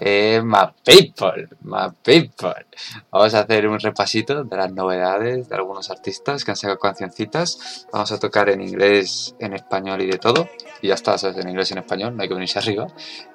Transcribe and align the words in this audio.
Eh, 0.00 0.42
my 0.42 0.66
people, 0.84 1.48
my 1.62 1.88
people. 2.02 2.66
Vamos 3.10 3.34
a 3.34 3.40
hacer 3.40 3.68
un 3.68 3.78
repasito 3.78 4.44
de 4.44 4.56
las 4.56 4.72
novedades 4.72 5.48
de 5.48 5.54
algunos 5.54 5.90
artistas 5.90 6.44
que 6.44 6.50
han 6.50 6.56
sacado 6.56 6.78
cancioncitas. 6.78 7.86
Vamos 7.92 8.10
a 8.12 8.18
tocar 8.18 8.48
en 8.50 8.60
inglés, 8.60 9.34
en 9.38 9.54
español 9.54 10.02
y 10.02 10.06
de 10.06 10.18
todo. 10.18 10.48
Y 10.82 10.88
ya 10.88 10.94
está, 10.94 11.16
¿sabes? 11.18 11.38
En 11.38 11.48
inglés 11.48 11.70
y 11.70 11.74
en 11.74 11.78
español, 11.78 12.16
no 12.16 12.22
hay 12.22 12.28
que 12.28 12.34
venirse 12.34 12.58
arriba. 12.58 12.86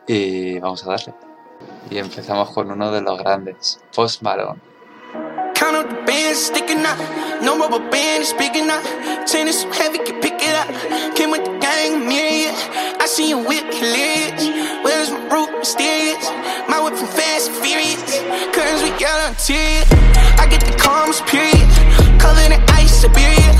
Y 0.07 0.59
vamos 0.59 0.85
a 0.85 0.89
darle. 0.89 1.13
Y 1.89 1.97
empezamos 1.97 2.51
con 2.51 2.71
uno 2.71 2.91
de 2.91 3.01
los 3.01 3.17
grandes, 3.17 3.79
Post 3.95 4.21
Malone. 4.21 4.68
Count 5.59 5.75
up 5.75 5.89
the 5.89 6.01
bands 6.07 6.39
sticking 6.39 6.79
out. 6.87 6.97
No 7.43 7.59
rubber 7.59 7.83
band 7.91 8.23
is 8.23 8.31
big 8.31 8.55
enough. 8.55 8.81
Tennis 9.27 9.61
so 9.61 9.69
heavy, 9.73 9.97
can 9.97 10.21
pick 10.21 10.39
it 10.39 10.55
up. 10.55 10.71
Came 11.17 11.31
with 11.31 11.43
the 11.43 11.51
gang, 11.59 12.07
myriad. 12.07 12.55
I 12.95 13.05
see 13.05 13.27
you 13.27 13.39
whip 13.39 13.67
hilarious. 13.67 14.39
Where's 14.87 15.11
my 15.11 15.19
root 15.27 15.51
mysterious? 15.59 16.23
My 16.71 16.79
whip 16.79 16.95
from 16.95 17.11
fast 17.11 17.51
and 17.51 17.59
furious. 17.59 17.99
Curtains 18.55 18.83
we 18.87 18.91
got 19.03 19.19
on 19.27 19.35
tear. 19.35 19.83
I 20.39 20.47
get 20.47 20.63
the 20.63 20.79
calmest 20.79 21.27
period. 21.27 21.67
Covered 22.23 22.55
in 22.55 22.63
ice, 22.79 23.01
Siberia. 23.03 23.51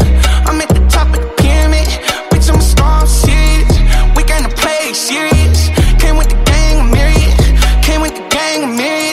I'm 0.48 0.56
at 0.62 0.70
the 0.70 0.80
top 0.88 1.12
of 1.12 1.20
the 1.20 1.28
pyramid. 1.36 1.84
Bitch, 2.32 2.48
I'm 2.48 2.60
a 2.60 2.64
star, 2.64 3.02
I'm 3.04 3.08
serious. 3.08 3.76
We 4.16 4.24
to 4.24 4.56
play 4.56 4.94
serious. 4.94 5.68
Came 6.00 6.16
with 6.16 6.30
the 6.32 6.40
gang, 6.48 6.90
myriad. 6.96 7.36
Came 7.84 8.00
with 8.00 8.16
the 8.16 8.24
gang, 8.32 8.78
myriad. 8.78 9.09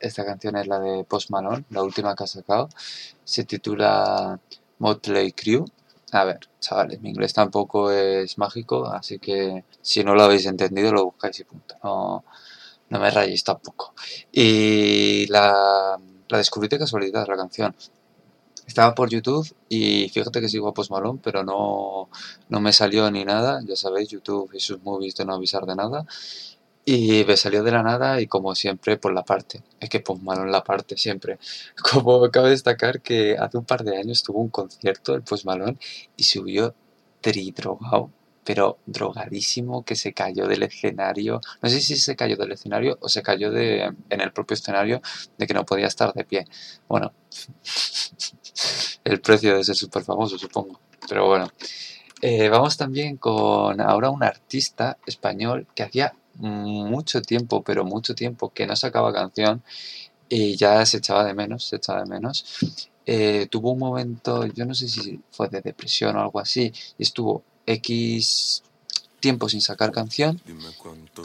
Esta 0.00 0.24
canción 0.24 0.56
es 0.56 0.68
la 0.68 0.78
de 0.78 1.02
Post 1.04 1.30
Malone, 1.30 1.64
la 1.70 1.82
última 1.82 2.14
que 2.14 2.24
ha 2.24 2.26
sacado. 2.26 2.68
Se 3.24 3.44
titula 3.44 4.38
Motley 4.78 5.32
Crue. 5.32 5.64
A 6.12 6.24
ver, 6.24 6.38
chavales, 6.60 7.00
mi 7.00 7.10
inglés 7.10 7.32
tampoco 7.34 7.90
es 7.90 8.38
mágico, 8.38 8.86
así 8.86 9.18
que 9.18 9.64
si 9.82 10.04
no 10.04 10.14
lo 10.14 10.22
habéis 10.22 10.46
entendido, 10.46 10.92
lo 10.92 11.06
buscáis 11.06 11.40
y 11.40 11.44
punto. 11.44 11.74
No, 11.82 12.24
no 12.90 13.00
me 13.00 13.10
rayéis 13.10 13.42
tampoco. 13.42 13.92
Y 14.30 15.26
la, 15.26 15.98
la 16.28 16.38
descubrí 16.38 16.68
de 16.68 16.78
casualidad, 16.78 17.26
la 17.26 17.36
canción. 17.36 17.74
Estaba 18.66 18.94
por 18.94 19.10
YouTube 19.10 19.52
y 19.68 20.08
fíjate 20.10 20.40
que 20.40 20.48
sigo 20.48 20.68
a 20.68 20.74
Post 20.74 20.90
Malone, 20.92 21.20
pero 21.22 21.42
no, 21.44 22.08
no 22.48 22.60
me 22.60 22.72
salió 22.72 23.10
ni 23.10 23.24
nada. 23.24 23.60
Ya 23.64 23.74
sabéis, 23.76 24.08
YouTube 24.10 24.50
y 24.54 24.60
sus 24.60 24.80
movies 24.82 25.16
de 25.16 25.24
no 25.24 25.34
avisar 25.34 25.66
de 25.66 25.74
nada. 25.76 26.06
Y 26.88 27.24
me 27.24 27.36
salió 27.36 27.64
de 27.64 27.72
la 27.72 27.82
nada 27.82 28.20
y 28.20 28.28
como 28.28 28.54
siempre 28.54 28.96
por 28.96 29.12
la 29.12 29.24
parte. 29.24 29.60
Es 29.80 29.88
que 29.88 29.98
Post 29.98 30.22
Malone 30.22 30.52
la 30.52 30.62
parte 30.62 30.96
siempre. 30.96 31.38
Como 31.90 32.30
cabe 32.30 32.50
destacar 32.50 33.02
que 33.02 33.36
hace 33.36 33.58
un 33.58 33.64
par 33.64 33.82
de 33.82 33.96
años 33.96 34.22
tuvo 34.22 34.38
un 34.40 34.50
concierto 34.50 35.16
el 35.16 35.22
Post 35.22 35.46
Malone 35.46 35.78
y 36.16 36.22
subió 36.22 36.76
tridrogado, 37.20 38.12
pero 38.44 38.78
drogadísimo 38.86 39.84
que 39.84 39.96
se 39.96 40.12
cayó 40.12 40.46
del 40.46 40.62
escenario. 40.62 41.40
No 41.60 41.68
sé 41.68 41.80
si 41.80 41.96
se 41.96 42.14
cayó 42.14 42.36
del 42.36 42.52
escenario 42.52 42.98
o 43.00 43.08
se 43.08 43.20
cayó 43.20 43.50
de, 43.50 43.92
en 44.08 44.20
el 44.20 44.32
propio 44.32 44.54
escenario 44.54 45.02
de 45.38 45.46
que 45.48 45.54
no 45.54 45.66
podía 45.66 45.88
estar 45.88 46.12
de 46.14 46.24
pie. 46.24 46.44
Bueno, 46.86 47.12
el 49.04 49.20
precio 49.20 49.56
de 49.56 49.64
ser 49.64 49.74
súper 49.74 50.04
famoso, 50.04 50.38
supongo. 50.38 50.80
Pero 51.08 51.26
bueno. 51.26 51.48
Eh, 52.22 52.48
vamos 52.48 52.76
también 52.78 53.18
con 53.18 53.80
ahora 53.80 54.08
un 54.08 54.22
artista 54.22 54.96
español 55.04 55.66
que 55.74 55.82
hacía 55.82 56.14
mucho 56.38 57.22
tiempo, 57.22 57.62
pero 57.62 57.84
mucho 57.84 58.14
tiempo 58.14 58.50
que 58.50 58.66
no 58.66 58.76
sacaba 58.76 59.12
canción 59.12 59.62
y 60.28 60.56
ya 60.56 60.84
se 60.86 60.98
echaba 60.98 61.24
de 61.24 61.34
menos, 61.34 61.64
se 61.64 61.76
echaba 61.76 62.00
de 62.00 62.06
menos. 62.06 62.44
Eh, 63.06 63.46
tuvo 63.50 63.72
un 63.72 63.78
momento, 63.78 64.46
yo 64.46 64.64
no 64.64 64.74
sé 64.74 64.88
si 64.88 65.20
fue 65.30 65.48
de 65.48 65.60
depresión 65.60 66.16
o 66.16 66.20
algo 66.20 66.40
así, 66.40 66.72
y 66.98 67.02
estuvo 67.02 67.44
X 67.64 68.62
tiempo 69.20 69.48
sin 69.48 69.60
sacar 69.60 69.92
canción, 69.92 70.40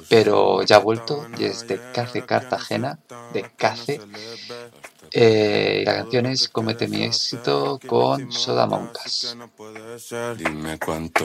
pero 0.09 0.63
ya 0.63 0.77
ha 0.77 0.79
vuelto 0.79 1.27
y 1.37 1.45
es 1.45 1.67
de 1.67 1.79
Cace 1.93 2.25
Cartagena, 2.25 2.99
de 3.33 3.49
Cace, 3.57 3.99
Eh, 5.13 5.83
la 5.85 5.95
canción 5.95 6.25
es 6.25 6.47
Comete 6.47 6.87
mi 6.87 7.03
éxito 7.03 7.79
con 7.85 8.31
Soda 8.31 8.65
Moncas. 8.65 9.35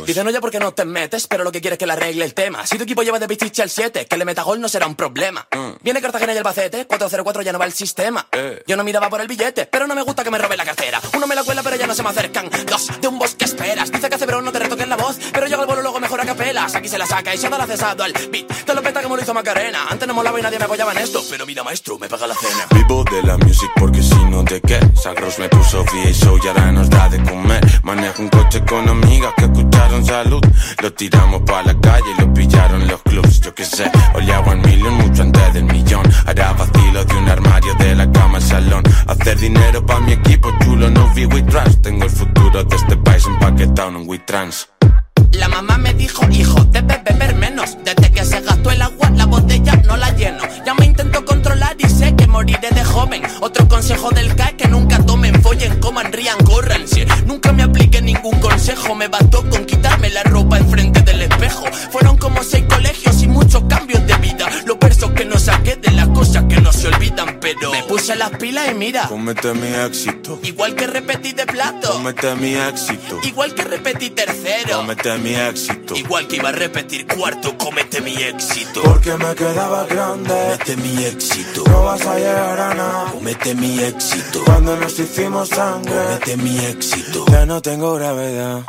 Dice 0.06 0.25
no 0.25 0.31
ya 0.31 0.41
porque 0.41 0.59
no 0.59 0.75
te 0.75 0.85
metes, 0.85 1.27
pero 1.27 1.44
lo 1.44 1.53
que 1.53 1.61
quiere 1.61 1.75
es 1.75 1.79
que 1.79 1.87
le 1.87 1.93
arregle 1.93 2.25
el 2.25 2.35
tema. 2.35 2.67
Si 2.67 2.77
tu 2.77 2.85
equipo 2.85 3.03
lleva 3.03 3.19
de 3.19 3.29
pichiche 3.29 3.62
al 3.62 3.71
7, 3.71 4.06
que 4.06 4.17
le 4.17 4.25
meta 4.25 4.43
gol 4.43 4.61
no 4.61 4.69
será 4.69 4.87
un 4.87 4.97
problema. 4.97 5.47
Mm. 5.53 5.83
Viene 5.83 6.00
Cartagena 6.00 6.35
y 6.35 6.37
el 6.37 6.43
Bacete, 6.43 6.87
404 6.87 7.43
ya 7.43 7.53
no 7.53 7.59
va 7.59 7.67
el 7.67 7.73
sistema. 7.73 8.27
Eh. 8.33 8.62
Yo 8.67 8.77
no 8.77 8.83
miraba 8.83 9.09
por 9.09 9.21
el 9.21 9.29
billete, 9.29 9.67
pero 9.67 9.87
no 9.87 9.94
me 9.94 10.03
gusta 10.03 10.25
que 10.25 10.31
me 10.31 10.38
robe 10.38 10.56
la 10.56 10.65
cartera. 10.65 11.00
Uno 11.15 11.27
me 11.27 11.35
la 11.35 11.44
cuela, 11.44 11.62
pero 11.62 11.77
ya 11.77 11.87
no 11.87 11.94
se 11.94 12.03
me 12.03 12.09
acercan. 12.09 12.50
Dos, 12.67 13.00
de 13.00 13.09
un 13.09 13.19
bosque 13.19 13.44
esperas. 13.44 13.93
Dice 13.93 14.09
que 14.09 14.15
hace 14.17 14.27
bro, 14.27 14.43
no 14.43 14.50
te 14.50 14.59
retoques 14.59 14.88
la 14.88 14.97
voz, 14.97 15.19
pero 15.33 15.47
llega 15.47 15.62
el 15.62 15.69
bolo 15.69 15.83
luego 15.83 15.96
capelas. 16.26 16.75
Aquí 16.75 16.88
se 16.88 16.99
la 16.99 17.06
saca 17.06 17.34
y 17.34 17.38
se 17.38 17.49
da 17.49 17.56
la 17.56 17.67
cesado 17.67 18.05
al 18.05 18.12
beat. 18.12 18.46
Te 18.64 18.75
lo 18.75 18.82
peta 18.82 19.02
como 19.02 19.17
lo 19.17 19.23
hizo 19.23 19.32
Macarena. 19.32 19.87
Antes 19.88 20.06
no 20.06 20.14
molaba 20.14 20.38
y 20.38 20.43
nadie 20.43 20.58
me 20.58 20.64
apoyaba 20.64 20.93
en 20.93 20.99
esto, 20.99 21.23
pero 21.31 21.46
mira 21.46 21.62
maestro, 21.62 21.99
me 21.99 22.08
paga 22.08 22.26
la 22.26 22.34
cena. 22.34 22.67
Vivo 22.75 23.05
de 23.05 23.23
la 23.23 23.38
music 23.38 23.70
porque 23.76 24.02
si 24.02 24.25
no 24.26 24.44
te 24.44 24.61
qué. 24.61 24.81
Sagros 24.94 25.38
me 25.38 25.49
puso 25.49 25.84
y 26.05 26.12
show 26.12 26.38
y 26.43 26.49
ahora 26.49 26.73
nos 26.73 26.90
da 26.90 27.08
de 27.08 27.23
comer. 27.23 27.64
Manejo 27.82 28.23
un 28.23 28.28
coche 28.28 28.62
con 28.64 28.88
amigas 28.88 29.32
que 29.37 29.44
escucharon 29.44 30.05
salud. 30.05 30.43
Lo 30.82 30.93
tiramos 30.93 31.43
pa' 31.43 31.62
la 31.62 31.78
calle 31.81 32.11
y 32.17 32.20
lo 32.20 32.34
pillaron 32.34 32.87
los 32.88 33.02
clubs. 33.02 33.40
Yo 33.40 33.55
qué 33.55 33.64
sé, 33.64 33.90
oleaba 34.14 34.52
en 34.52 34.62
million 34.62 34.94
mucho 34.94 35.23
antes 35.23 35.55
del 35.55 35.64
millón. 35.64 36.02
Hará 36.26 36.52
vacilo 36.52 37.05
de 37.05 37.14
un 37.14 37.28
armario 37.28 37.75
de 37.75 37.94
la 37.94 38.11
cama 38.11 38.38
al 38.38 38.44
salón. 38.44 38.82
Hacer 39.06 39.38
dinero 39.38 39.87
pa' 39.87 40.00
mi 40.00 40.12
equipo 40.12 40.50
chulo, 40.62 40.90
no 40.90 41.08
vi 41.14 41.25
we 41.26 41.43
trans. 41.43 41.81
Tengo 41.82 42.05
el 42.05 42.11
futuro 42.11 42.64
de 42.64 42.76
este 42.76 42.96
país 42.96 43.25
empaquetado 43.26 43.90
en 43.90 44.08
we 44.08 44.19
trans. 44.19 44.69
La 45.32 45.49
mamá 45.49 45.78
me 45.78 45.93
dijo, 45.94 46.28
hijo, 46.31 46.64
debes 46.70 47.02
beber 47.05 47.34
menos. 47.34 47.76
Desde 47.84 48.11
que 48.11 48.25
se 48.25 48.40
gastó 48.40 48.70
el 48.70 48.82
agua, 48.82 49.11
la 49.11 49.26
botella 49.26 49.76
no 49.84 49.96
la 49.96 50.11
lleno. 50.14 50.43
Ya 50.64 50.75
me 50.75 50.87
intento 50.87 51.25
controlar 51.25 51.76
y 51.78 51.88
sé 51.88 52.14
que 52.17 52.26
moriré 52.26 52.70
de 52.70 52.84
joven. 52.84 53.23
Otro 53.40 53.69
consejo 53.69 54.11
del 54.11 54.34
CAE 54.34 54.56
que 54.56 54.69
nunca 54.69 54.99
tomen, 55.05 55.40
follen, 55.43 55.78
coman, 55.81 56.12
rían, 56.12 56.38
corran. 56.44 56.87
Si 56.88 57.05
nunca 57.26 57.52
me 57.52 57.62
apliqué 57.62 58.00
ningún 58.00 58.38
consejo, 58.40 58.94
me 58.94 59.08
bastó 59.08 59.49
con 59.49 59.64
quitarme 59.67 60.11
la 60.11 60.23
ropa 60.25 60.58
enfrente 60.58 61.02
del 61.02 61.23
espejo. 61.23 61.64
Fueron 61.90 62.17
como 62.17 62.43
seis 62.43 62.64
colegios 62.69 63.23
y 63.23 63.28
muchos 63.28 63.64
cambios 63.69 64.06
de 64.06 64.17
vida. 64.17 64.49
Los 64.67 64.76
cosas 66.17 66.45
que 66.49 66.61
no 66.63 66.73
se 66.73 66.89
olvidan, 66.89 67.39
pero 67.41 67.71
me 67.71 67.83
puse 67.83 68.17
las 68.17 68.31
pilas 68.31 68.71
y 68.71 68.75
mira. 68.75 69.07
Comete 69.09 69.53
mi 69.53 69.69
éxito. 69.69 70.39
Igual 70.43 70.75
que 70.75 70.87
repetí 70.87 71.33
de 71.33 71.45
plato. 71.45 71.93
Comete 71.93 72.35
mi 72.37 72.55
éxito. 72.55 73.21
Igual 73.23 73.55
que 73.55 73.63
repetí 73.63 74.11
tercero. 74.11 74.79
Comete 74.79 75.19
mi 75.19 75.35
éxito. 75.35 75.95
Igual 75.95 76.27
que 76.27 76.37
iba 76.37 76.49
a 76.49 76.53
repetir 76.53 77.07
cuarto, 77.07 77.59
comete 77.59 78.01
mi 78.01 78.15
éxito. 78.15 78.83
Porque 78.83 79.15
me 79.19 79.35
quedaba 79.35 79.85
grande. 79.85 80.35
Comete 80.35 80.77
mi 80.79 81.05
éxito. 81.05 81.65
No 81.69 81.85
vas 81.85 82.07
a 82.07 82.17
llegar 82.17 82.61
a 82.61 82.75
nada. 82.75 83.12
Comete 83.12 83.55
mi 83.55 83.79
éxito. 83.81 84.43
Cuando 84.47 84.75
nos 84.77 84.99
hicimos 84.99 85.51
sangre. 85.51 85.93
Comete 85.93 86.37
mi 86.39 86.59
éxito. 86.65 87.27
Ya 87.31 87.45
no 87.45 87.61
tengo 87.61 87.95
gravedad. 87.95 88.65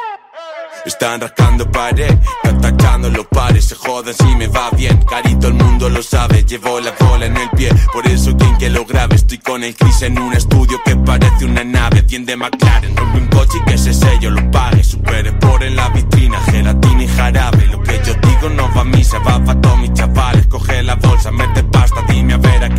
Están 0.87 1.19
rascando 1.19 1.69
pared, 1.69 2.17
atacando 2.43 3.09
los 3.09 3.27
pares, 3.27 3.65
se 3.65 3.75
joden 3.75 4.13
si 4.13 4.35
me 4.37 4.47
va 4.47 4.69
bien. 4.71 4.97
Carito, 5.03 5.47
el 5.47 5.55
mundo 5.55 5.89
lo 5.89 6.01
sabe, 6.01 6.45
llevo 6.45 6.79
la 6.79 6.95
cola 6.95 7.25
en 7.25 7.35
el 7.35 7.49
pie. 7.49 7.69
Por 7.91 8.07
eso, 8.07 8.35
quien 8.37 8.57
que 8.57 8.69
lo 8.69 8.85
grabe, 8.85 9.15
estoy 9.15 9.37
con 9.39 9.65
el 9.65 9.75
Chris 9.75 10.01
en 10.03 10.17
un 10.17 10.31
estudio 10.33 10.79
que 10.85 10.95
parece 10.95 11.43
una 11.43 11.65
nave. 11.65 12.03
Tiende 12.03 12.37
McLaren, 12.37 12.95
rompe 12.95 13.17
un 13.19 13.27
coche 13.27 13.57
y 13.61 13.69
que 13.69 13.75
ese 13.75 13.93
sello 13.93 14.31
lo 14.31 14.49
pague. 14.49 14.81
Super 14.81 15.37
por 15.39 15.61
en 15.61 15.75
la 15.75 15.89
vitrina, 15.89 16.39
gelatina 16.45 17.03
y 17.03 17.07
jarabe. 17.09 17.67
Lo 17.67 17.83
que 17.83 17.99
yo 18.05 18.13
digo 18.13 18.49
no 18.49 18.73
va 18.73 18.81
a 18.81 18.85
misa, 18.85 19.19
va 19.19 19.43
para 19.43 19.59
todos 19.59 19.79
mis 19.79 19.91
chavales. 19.91 20.47
Coge 20.47 20.83
la 20.83 20.95
bolsa, 20.95 21.31
mete 21.31 21.63
pasta, 21.65 22.01
dime 22.07 22.35
a 22.35 22.37
ver 22.37 22.63
a 22.63 22.69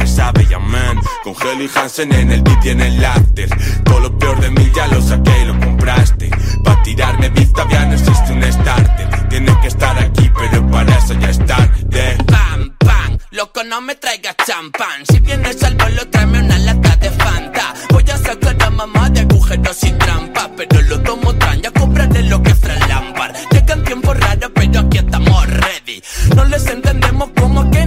Con 1.22 1.34
Heli 1.34 1.68
Hansen 1.74 2.12
en 2.12 2.30
el 2.32 2.42
beat 2.42 2.64
y 2.64 2.68
en 2.70 2.80
el 2.80 3.04
after. 3.04 3.48
Todo 3.84 4.00
lo 4.00 4.18
peor 4.18 4.40
de 4.40 4.50
mí 4.50 4.70
ya 4.74 4.86
lo 4.86 5.00
saqué 5.02 5.42
y 5.42 5.44
lo 5.46 5.58
compraste. 5.58 6.30
Pa' 6.64 6.82
tirarme 6.82 7.28
vista, 7.30 7.66
ya 7.68 7.84
no 7.86 7.94
existe 7.94 8.32
un 8.32 8.42
starter. 8.42 9.28
Tienes 9.28 9.56
que 9.58 9.68
estar 9.68 9.98
aquí, 9.98 10.30
pero 10.36 10.66
para 10.70 10.96
eso 10.96 11.14
ya 11.14 11.30
es 11.30 11.38
tarde. 11.44 12.16
Pam, 12.26 12.76
pam, 12.78 13.18
loco, 13.30 13.62
no 13.64 13.80
me 13.80 13.94
traigas 13.96 14.36
champán. 14.46 15.04
Si 15.10 15.18
vienes 15.20 15.62
al 15.62 15.74
vuelo, 15.74 16.08
tráeme 16.08 16.40
una 16.40 16.58
lata 16.58 16.96
de 16.96 17.10
Fanta. 17.10 17.74
Voy 17.90 18.04
a 18.10 18.16
sacar 18.16 18.56
a 18.62 18.70
mamá 18.70 19.10
de 19.10 19.20
agujeros 19.20 19.82
y 19.84 19.92
trampa. 19.92 20.50
Pero 20.56 20.82
lo 20.82 21.00
tomo 21.02 21.34
tan, 21.34 21.60
ya 21.60 21.70
compraré 21.72 22.22
lo 22.24 22.42
que 22.42 22.54
Fran 22.54 22.88
Lampard. 22.88 23.34
Llegan 23.50 23.84
tiempos 23.84 24.18
raros, 24.18 24.50
pero 24.54 24.80
aquí 24.80 24.98
estamos 24.98 25.46
ready. 25.46 26.02
No 26.34 26.44
les 26.44 26.66
entendemos 26.66 27.30
como 27.36 27.70
que 27.70 27.86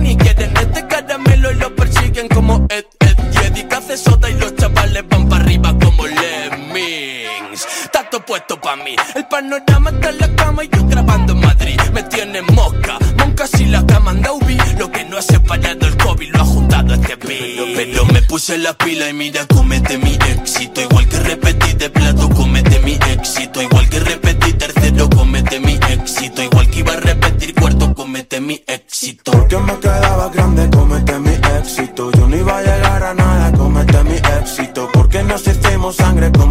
pa' 8.72 8.84
mí. 8.84 8.96
El 9.16 9.26
panorama 9.26 9.90
está 9.90 10.10
en 10.10 10.18
la 10.20 10.36
cama 10.36 10.64
y 10.64 10.70
yo 10.70 10.86
grabando 10.86 11.34
en 11.34 11.40
Madrid. 11.40 11.80
Me 11.94 12.04
tiene 12.04 12.42
mosca, 12.42 12.98
monca 13.18 13.48
si 13.48 13.66
la 13.66 13.86
cama 13.86 14.12
anda 14.12 14.32
ubi. 14.32 14.58
Lo 14.78 14.92
que 14.92 15.04
no 15.06 15.18
ha 15.18 15.22
separado 15.22 15.88
el 15.88 15.98
COVID 15.98 16.30
lo 16.34 16.42
ha 16.42 16.46
juntado 16.46 16.94
este 16.94 17.16
beat. 17.16 17.76
Pero 17.76 18.06
me 18.06 18.22
puse 18.24 18.58
la 18.58 18.74
pila 18.74 19.10
y 19.10 19.14
mira, 19.14 19.46
comete 19.48 19.98
mi 19.98 20.18
éxito. 20.38 20.82
Igual 20.82 21.08
que 21.08 21.20
repetí 21.20 21.74
de 21.74 21.90
plato, 21.90 22.30
comete 22.30 22.80
mi 22.80 22.94
éxito. 22.94 23.62
Igual 23.62 23.90
que 23.90 24.00
repetí 24.00 24.54
tercero, 24.54 25.10
comete 25.10 25.60
mi 25.60 25.74
éxito. 25.90 26.44
Igual 26.44 26.70
que 26.70 26.80
iba 26.80 26.94
a 26.94 27.00
repetir 27.00 27.54
cuarto, 27.56 27.94
comete 27.94 28.40
mi 28.40 28.62
éxito. 28.68 29.32
Porque 29.32 29.58
me 29.58 29.78
quedaba 29.80 30.30
grande, 30.30 30.70
comete 30.70 31.20
mi 31.20 31.34
éxito. 31.60 32.12
Yo 32.12 32.28
no 32.28 32.36
iba 32.38 32.58
a 32.58 32.62
llegar 32.62 33.04
a 33.04 33.14
nada, 33.14 33.52
comete 33.58 34.04
mi 34.04 34.16
éxito. 34.16 34.90
Porque 34.94 35.24
nos 35.24 35.46
hicimos 35.48 35.96
sangre, 35.98 36.32
comete 36.32 36.51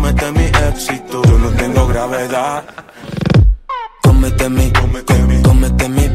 Comete 4.03 4.49
mi, 4.49 4.73
Comete 4.73 5.19
mi, 5.23 5.43
comete 5.43 5.89
mi, 5.89 6.11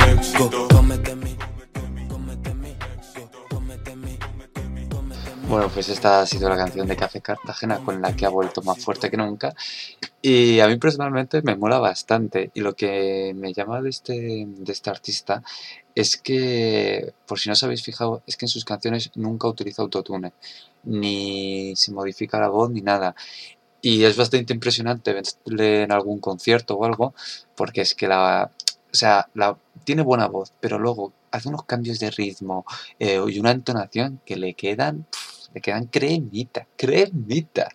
Bueno, 5.48 5.70
pues 5.70 5.90
esta 5.90 6.22
ha 6.22 6.26
sido 6.26 6.50
la 6.50 6.58
canción 6.58 6.88
de 6.88 6.96
Café 6.96 7.22
Cartagena 7.22 7.78
con 7.80 8.02
la 8.02 8.16
que 8.16 8.26
ha 8.26 8.30
vuelto 8.30 8.62
más 8.64 8.84
fuerte 8.84 9.12
que 9.12 9.18
nunca. 9.18 9.54
Y 10.22 10.60
a 10.60 10.68
mí 10.68 10.78
personalmente 10.78 11.42
me 11.44 11.56
mola 11.56 11.78
bastante. 11.78 12.50
Y 12.56 12.62
lo 12.62 12.74
que 12.76 13.34
me 13.36 13.54
llama 13.54 13.80
de 13.82 13.90
este, 13.90 14.46
de 14.48 14.72
este 14.74 14.90
artista 14.90 15.44
es 15.94 16.18
que, 16.18 17.14
por 17.28 17.40
si 17.40 17.48
no 17.48 17.54
os 17.54 17.64
habéis 17.64 17.84
fijado, 17.84 18.24
es 18.26 18.36
que 18.36 18.46
en 18.46 18.50
sus 18.50 18.66
canciones 18.66 19.12
nunca 19.16 19.48
utiliza 19.48 19.84
autotune. 19.84 20.34
Ni 20.84 21.76
se 21.76 21.92
modifica 21.92 22.40
la 22.40 22.50
voz 22.50 22.72
ni 22.72 22.82
nada. 22.82 23.16
Y 23.86 24.04
es 24.04 24.18
bastante 24.18 24.52
impresionante 24.52 25.14
verle 25.14 25.84
en 25.84 25.92
algún 25.92 26.20
concierto 26.20 26.74
o 26.74 26.86
algo, 26.86 27.14
porque 27.56 27.82
es 27.82 27.94
que 27.94 28.08
la, 28.08 28.50
o 28.92 28.96
sea, 28.96 29.28
la, 29.36 29.56
tiene 29.84 30.02
buena 30.02 30.26
voz, 30.26 30.52
pero 30.60 30.80
luego 30.80 31.14
hace 31.30 31.50
unos 31.50 31.66
cambios 31.66 32.00
de 32.00 32.10
ritmo 32.10 32.66
eh, 32.98 33.22
y 33.28 33.40
una 33.40 33.52
entonación 33.52 34.22
que 34.25 34.38
le 34.38 34.56
quedan, 34.56 35.06
le 35.54 35.62
quedan 35.62 35.86
cremita, 35.86 36.65
cremita. 36.75 37.70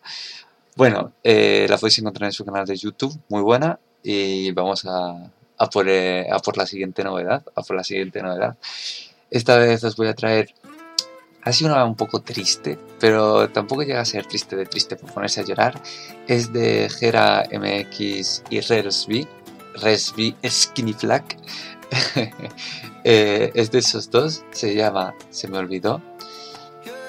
Bueno, 0.74 1.12
eh, 1.22 1.68
la 1.70 1.78
podéis 1.78 2.00
encontrar 2.00 2.26
en 2.26 2.32
su 2.32 2.44
canal 2.44 2.66
de 2.66 2.74
YouTube, 2.74 3.16
muy 3.28 3.42
buena, 3.42 3.78
y 4.02 4.50
vamos 4.50 4.84
a, 4.86 5.30
a 5.58 5.70
por, 5.70 5.88
eh, 5.88 6.26
a 6.28 6.40
por 6.40 6.56
la 6.56 6.66
siguiente 6.66 7.04
novedad, 7.04 7.44
a 7.54 7.62
por 7.62 7.76
la 7.76 7.84
siguiente 7.84 8.20
novedad. 8.20 8.56
Esta 9.30 9.58
vez 9.58 9.84
os 9.84 9.94
voy 9.94 10.08
a 10.08 10.14
traer 10.14 10.54
ha 11.42 11.52
sido 11.52 11.72
una 11.72 11.84
un 11.84 11.96
poco 11.96 12.20
triste, 12.20 12.78
pero 12.98 13.48
tampoco 13.50 13.82
llega 13.82 14.00
a 14.00 14.04
ser 14.04 14.26
triste 14.26 14.56
de 14.56 14.66
triste 14.66 14.96
por 14.96 15.12
ponerse 15.12 15.40
a 15.40 15.44
llorar. 15.44 15.80
Es 16.26 16.52
de 16.52 16.88
Gera 16.90 17.48
MX 17.52 18.44
y 18.50 18.60
Resby, 18.60 19.26
Resby 19.74 20.36
Skinny 20.46 20.92
Flack. 20.92 21.36
Eh, 23.02 23.50
es 23.54 23.70
de 23.70 23.78
esos 23.78 24.10
dos, 24.10 24.44
se 24.50 24.74
llama 24.74 25.14
Se 25.30 25.48
me 25.48 25.56
olvidó 25.56 26.02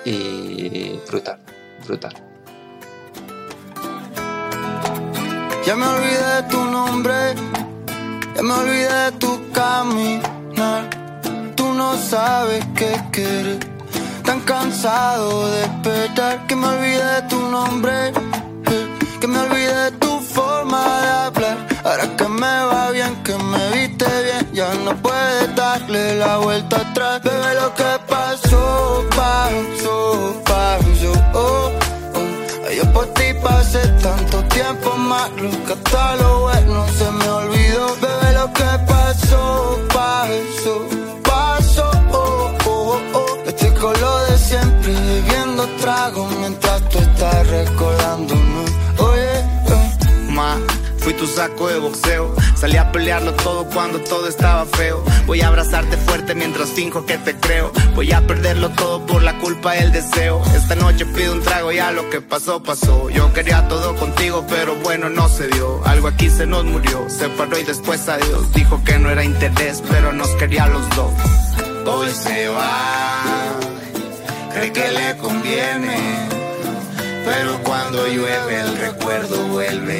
y 0.05 0.97
brutal, 1.05 1.37
brutal. 1.85 2.13
Ya 5.65 5.75
me 5.75 5.85
olvidé 5.85 6.35
de 6.35 6.43
tu 6.49 6.65
nombre, 6.65 7.35
ya 8.35 8.41
me 8.41 8.53
olvidé 8.53 8.93
de 8.93 9.11
tu 9.19 9.51
caminar. 9.51 10.89
Tú 11.55 11.73
no 11.73 11.95
sabes 11.97 12.65
qué 12.75 12.95
quieres, 13.11 13.59
tan 14.31 14.39
cansado 14.41 15.51
de 15.51 15.61
esperar 15.63 16.47
que 16.47 16.55
me 16.55 16.65
olvidé 16.65 17.05
de 17.15 17.21
tu 17.23 17.39
nombre, 17.49 17.91
eh, 18.71 18.87
que 19.19 19.27
me 19.27 19.39
olvidé 19.39 19.75
de 19.87 19.91
tu 20.03 20.19
forma 20.35 20.81
de 21.01 21.09
hablar. 21.25 21.57
Ahora 21.83 22.07
que 22.15 22.27
me 22.41 22.53
va 22.71 22.91
bien, 22.91 23.13
que 23.25 23.35
me 23.51 23.63
viste 23.75 24.05
bien, 24.27 24.43
ya 24.53 24.69
no 24.85 24.95
puedes 25.05 25.53
darle 25.53 26.15
la 26.15 26.37
vuelta 26.37 26.77
atrás. 26.77 27.21
Bebé, 27.23 27.51
lo 27.61 27.75
que 27.79 27.91
pasó, 28.07 29.05
pasó, 29.21 30.41
pasó. 30.45 31.11
Oh, 31.33 31.71
oh. 32.15 32.71
Yo 32.77 32.85
por 32.93 33.07
ti 33.15 33.27
pasé 33.43 33.81
tanto 34.01 34.37
tiempo 34.55 34.95
malo 34.95 35.49
que 35.65 35.73
hasta 35.73 36.15
lo 36.15 36.39
bueno 36.47 36.85
se 36.97 37.11
me 37.11 37.29
olvidó. 37.29 37.60
Trago 45.79 46.27
mientras 46.39 46.89
tú 46.89 46.99
estás 46.99 47.47
recordándonos. 47.47 48.71
Oye, 48.99 49.39
eh. 49.39 50.27
Ma, 50.29 50.57
fui 50.97 51.13
tu 51.13 51.27
saco 51.27 51.67
de 51.67 51.79
boxeo. 51.79 52.33
Salí 52.55 52.77
a 52.77 52.91
pelearlo 52.91 53.33
todo 53.33 53.65
cuando 53.65 53.99
todo 53.99 54.27
estaba 54.27 54.65
feo. 54.65 55.03
Voy 55.25 55.41
a 55.41 55.47
abrazarte 55.47 55.97
fuerte 55.97 56.35
mientras 56.35 56.69
finjo 56.69 57.05
que 57.05 57.17
te 57.17 57.35
creo. 57.35 57.71
Voy 57.95 58.11
a 58.11 58.25
perderlo 58.25 58.69
todo 58.69 59.05
por 59.05 59.23
la 59.23 59.37
culpa 59.39 59.73
del 59.73 59.91
deseo. 59.91 60.41
Esta 60.55 60.75
noche 60.75 61.05
pido 61.05 61.33
un 61.33 61.41
trago, 61.41 61.71
ya 61.71 61.91
lo 61.91 62.09
que 62.09 62.21
pasó, 62.21 62.63
pasó. 62.63 63.09
Yo 63.09 63.33
quería 63.33 63.67
todo 63.67 63.95
contigo, 63.95 64.45
pero 64.47 64.75
bueno, 64.75 65.09
no 65.09 65.27
se 65.27 65.47
dio. 65.47 65.83
Algo 65.85 66.07
aquí 66.07 66.29
se 66.29 66.45
nos 66.45 66.63
murió. 66.65 67.09
Se 67.09 67.27
paró 67.29 67.57
y 67.57 67.63
después 67.63 68.07
adiós. 68.07 68.51
Dijo 68.53 68.81
que 68.85 68.97
no 68.99 69.09
era 69.09 69.23
interés, 69.23 69.83
pero 69.89 70.13
nos 70.13 70.29
quería 70.35 70.67
los 70.67 70.87
dos. 70.95 71.11
Hoy 71.85 72.09
se 72.11 72.47
va, 72.47 73.23
cree 74.53 74.71
que 74.71 74.91
le 74.91 75.17
conviene. 75.17 75.97
Pero 77.25 77.59
cuando 77.63 78.07
llueve 78.07 78.59
el 78.61 78.77
recuerdo 78.77 79.47
vuelve 79.47 79.90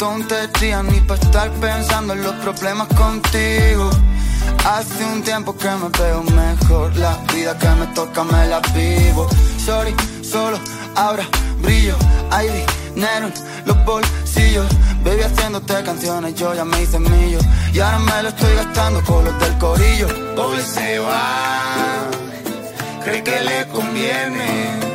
tonterías 0.00 0.82
ni 0.82 0.98
para 1.00 1.20
estar 1.20 1.50
pensando 1.60 2.14
en 2.14 2.22
los 2.22 2.34
problemas 2.36 2.88
contigo. 2.88 3.90
Hace 4.64 5.04
un 5.04 5.22
tiempo 5.22 5.54
que 5.54 5.68
me 5.68 5.90
veo 5.90 6.22
mejor, 6.22 6.96
la 6.96 7.18
vida 7.34 7.56
que 7.58 7.68
me 7.68 7.86
toca 7.88 8.24
me 8.24 8.46
la 8.46 8.60
vivo. 8.74 9.28
Sorry, 9.62 9.94
solo 10.22 10.58
ahora 10.96 11.24
brillo, 11.60 11.96
hay 12.30 12.48
dinero 12.94 13.26
en 13.26 13.34
los 13.66 13.84
bolsillos. 13.84 14.66
Baby 15.04 15.22
haciéndote 15.22 15.82
canciones, 15.84 16.34
yo 16.34 16.54
ya 16.54 16.64
me 16.64 16.82
hice 16.82 16.98
millo. 16.98 17.40
Y 17.74 17.80
ahora 17.80 17.98
me 17.98 18.22
lo 18.22 18.30
estoy 18.30 18.54
gastando 18.54 19.04
con 19.04 19.22
los 19.22 19.38
del 19.38 19.58
corillo. 19.58 20.08
Hoy 20.38 20.62
se 20.62 20.98
va, 20.98 22.08
cree 23.04 23.22
que 23.22 23.38
le 23.40 23.66
conviene. 23.68 24.89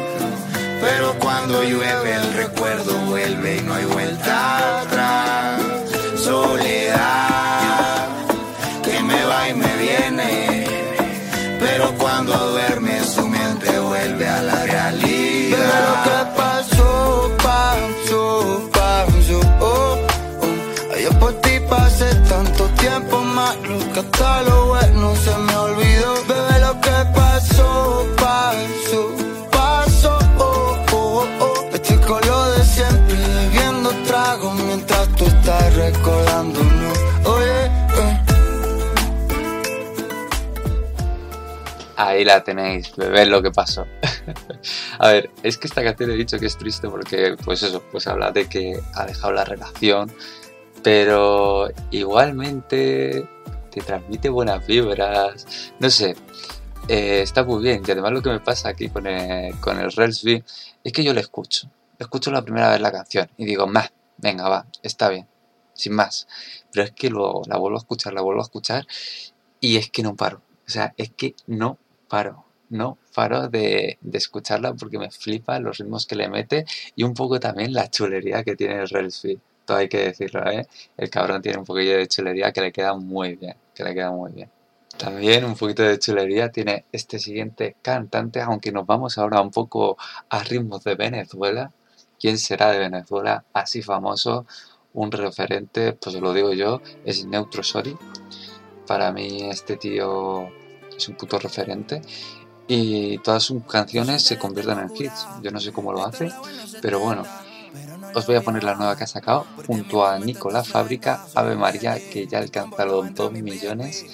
Pero 0.87 1.15
cuando 1.19 1.63
llueve 1.63 2.13
el 2.13 2.33
recuerdo 2.33 2.93
vuelve 3.09 3.57
y 3.57 3.61
no 3.61 3.73
hay 3.73 3.85
vuelta 3.85 4.81
atrás. 4.81 5.61
Soledad, 6.23 8.07
que 8.83 9.01
me 9.01 9.25
va 9.25 9.49
y 9.49 9.53
me 9.55 9.77
viene. 9.77 10.67
Pero 11.59 11.91
cuando 11.97 12.33
duerme 12.51 12.84
La 42.25 42.43
tenéis, 42.43 42.95
bebé 42.95 43.27
lo 43.27 43.39
que 43.43 43.51
pasó. 43.51 43.85
a 44.99 45.09
ver, 45.09 45.29
es 45.43 45.59
que 45.59 45.67
esta 45.67 45.83
canción 45.83 46.09
he 46.09 46.15
dicho 46.15 46.39
que 46.39 46.47
es 46.47 46.57
triste 46.57 46.89
porque, 46.89 47.35
pues 47.45 47.61
eso, 47.61 47.83
pues 47.91 48.07
habla 48.07 48.31
de 48.31 48.49
que 48.49 48.79
ha 48.95 49.05
dejado 49.05 49.33
la 49.33 49.45
relación, 49.45 50.11
pero 50.81 51.69
igualmente 51.91 53.29
te 53.69 53.81
transmite 53.81 54.29
buenas 54.29 54.65
vibras, 54.65 55.71
no 55.79 55.87
sé, 55.91 56.15
eh, 56.87 57.21
está 57.21 57.43
muy 57.43 57.61
bien. 57.61 57.83
Y 57.85 57.91
además 57.91 58.11
lo 58.11 58.23
que 58.23 58.31
me 58.31 58.39
pasa 58.39 58.69
aquí 58.69 58.89
con 58.89 59.05
el, 59.05 59.59
con 59.59 59.77
el 59.77 59.91
Relsby 59.91 60.43
es 60.83 60.93
que 60.93 61.03
yo 61.03 61.13
le 61.13 61.21
escucho, 61.21 61.69
escucho 61.99 62.31
la 62.31 62.41
primera 62.41 62.71
vez 62.71 62.81
la 62.81 62.91
canción 62.91 63.29
y 63.37 63.45
digo, 63.45 63.67
más, 63.67 63.93
venga, 64.17 64.49
va, 64.49 64.65
está 64.81 65.09
bien, 65.09 65.27
sin 65.75 65.93
más. 65.93 66.27
Pero 66.71 66.85
es 66.85 66.91
que 66.91 67.11
luego 67.11 67.43
la 67.45 67.57
vuelvo 67.57 67.77
a 67.77 67.81
escuchar, 67.81 68.13
la 68.13 68.21
vuelvo 68.21 68.41
a 68.41 68.45
escuchar 68.45 68.87
y 69.59 69.77
es 69.77 69.91
que 69.91 70.01
no 70.01 70.15
paro. 70.15 70.41
O 70.67 70.71
sea, 70.71 70.95
es 70.97 71.11
que 71.11 71.35
no 71.45 71.77
paro, 72.15 72.45
no 72.69 72.97
paro 73.13 73.49
de, 73.49 73.97
de 73.99 74.17
escucharla 74.17 74.73
porque 74.73 74.97
me 74.97 75.11
flipa 75.11 75.59
los 75.59 75.79
ritmos 75.79 76.05
que 76.05 76.15
le 76.15 76.29
mete 76.29 76.65
y 76.95 77.03
un 77.03 77.13
poco 77.13 77.41
también 77.41 77.73
la 77.73 77.89
chulería 77.89 78.41
que 78.45 78.55
tiene 78.55 78.75
el 78.75 78.87
Relsby. 78.87 79.37
Todo 79.65 79.77
hay 79.77 79.89
que 79.89 79.97
decirlo, 79.97 80.49
¿eh? 80.49 80.65
El 80.95 81.09
cabrón 81.09 81.41
tiene 81.41 81.57
un 81.57 81.65
poquillo 81.65 81.97
de 81.97 82.07
chulería 82.07 82.53
que 82.53 82.61
le 82.61 82.71
queda 82.71 82.93
muy 82.95 83.35
bien, 83.35 83.57
que 83.73 83.83
le 83.83 83.93
queda 83.93 84.11
muy 84.11 84.31
bien. 84.31 84.49
También 84.97 85.43
un 85.43 85.55
poquito 85.55 85.83
de 85.83 85.99
chulería 85.99 86.49
tiene 86.53 86.85
este 86.89 87.19
siguiente 87.19 87.75
cantante, 87.81 88.39
aunque 88.39 88.71
nos 88.71 88.85
vamos 88.85 89.17
ahora 89.17 89.41
un 89.41 89.51
poco 89.51 89.97
a 90.29 90.41
ritmos 90.41 90.85
de 90.85 90.95
Venezuela. 90.95 91.73
¿Quién 92.17 92.37
será 92.37 92.71
de 92.71 92.79
Venezuela 92.79 93.43
así 93.51 93.81
famoso? 93.81 94.45
Un 94.93 95.11
referente, 95.11 95.91
pues 95.91 96.15
lo 96.15 96.33
digo 96.33 96.53
yo, 96.53 96.81
es 97.03 97.25
Neutro 97.25 97.61
Sori. 97.61 97.97
Para 98.87 99.11
mí 99.11 99.49
este 99.49 99.75
tío 99.75 100.49
es 100.97 101.07
un 101.09 101.15
puto 101.15 101.39
referente 101.39 102.01
y 102.67 103.17
todas 103.19 103.43
sus 103.43 103.63
canciones 103.65 104.23
se 104.23 104.37
convierten 104.37 104.79
en 104.79 104.95
hits. 104.95 105.27
Yo 105.41 105.51
no 105.51 105.59
sé 105.59 105.71
cómo 105.71 105.91
lo 105.91 106.05
hace, 106.05 106.31
pero 106.81 106.99
bueno, 106.99 107.23
os 108.13 108.25
voy 108.25 108.35
a 108.35 108.41
poner 108.41 108.63
la 108.63 108.75
nueva 108.75 108.95
que 108.95 109.03
ha 109.03 109.07
sacado 109.07 109.45
junto 109.67 110.05
a 110.05 110.17
Nicolás 110.19 110.69
Fábrica, 110.69 111.25
Ave 111.35 111.55
María, 111.55 111.95
que 111.95 112.27
ya 112.27 112.39
alcanza 112.39 112.85
los 112.85 113.13
2 113.13 113.31
millones 113.33 114.05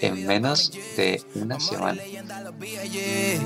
en 0.00 0.26
menos 0.26 0.72
de 0.96 1.22
una 1.34 1.60
semana. 1.60 2.00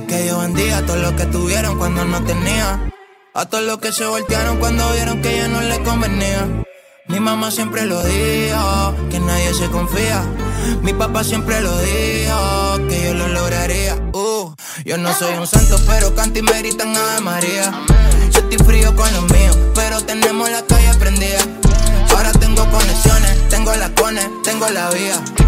Que 0.08 0.26
yo 0.28 0.38
vendía 0.38 0.84
todo 0.86 0.96
lo 0.96 1.16
que 1.16 1.26
tuvieron 1.26 1.78
cuando 1.78 2.04
no 2.04 2.24
tenía. 2.24 2.92
A 3.34 3.46
todos 3.46 3.64
los 3.64 3.78
que 3.78 3.92
se 3.92 4.06
voltearon 4.06 4.58
cuando 4.58 4.90
vieron 4.92 5.20
que 5.20 5.36
ya 5.36 5.48
no 5.48 5.60
les 5.60 5.78
convenía. 5.80 6.64
Mi 7.08 7.20
mamá 7.20 7.50
siempre 7.50 7.84
lo 7.84 8.02
dijo, 8.02 8.94
que 9.10 9.20
nadie 9.20 9.54
se 9.54 9.68
confía. 9.70 10.24
Mi 10.82 10.92
papá 10.92 11.24
siempre 11.24 11.60
lo 11.60 11.78
dijo, 11.78 12.88
que 12.88 13.04
yo 13.04 13.14
lo 13.14 13.28
lograría. 13.28 13.94
Uh, 14.12 14.54
yo 14.84 14.98
no 14.98 15.12
soy 15.14 15.34
un 15.34 15.46
santo, 15.46 15.78
pero 15.86 16.14
canto 16.14 16.38
y 16.38 16.42
me 16.42 16.58
gritan 16.58 16.96
Ave 16.96 17.20
María. 17.20 17.72
Yo 18.32 18.40
estoy 18.40 18.58
frío 18.66 18.94
con 18.94 19.12
los 19.12 19.24
míos, 19.30 19.56
pero 19.74 20.00
tenemos 20.02 20.50
la 20.50 20.62
calle 20.62 20.94
prendida. 20.98 21.40
Ahora 22.10 22.32
tengo 22.32 22.68
conexiones, 22.70 23.48
tengo 23.48 23.74
la 23.74 23.94
cone, 23.94 24.28
tengo 24.42 24.68
la 24.68 24.90
vía. 24.90 25.45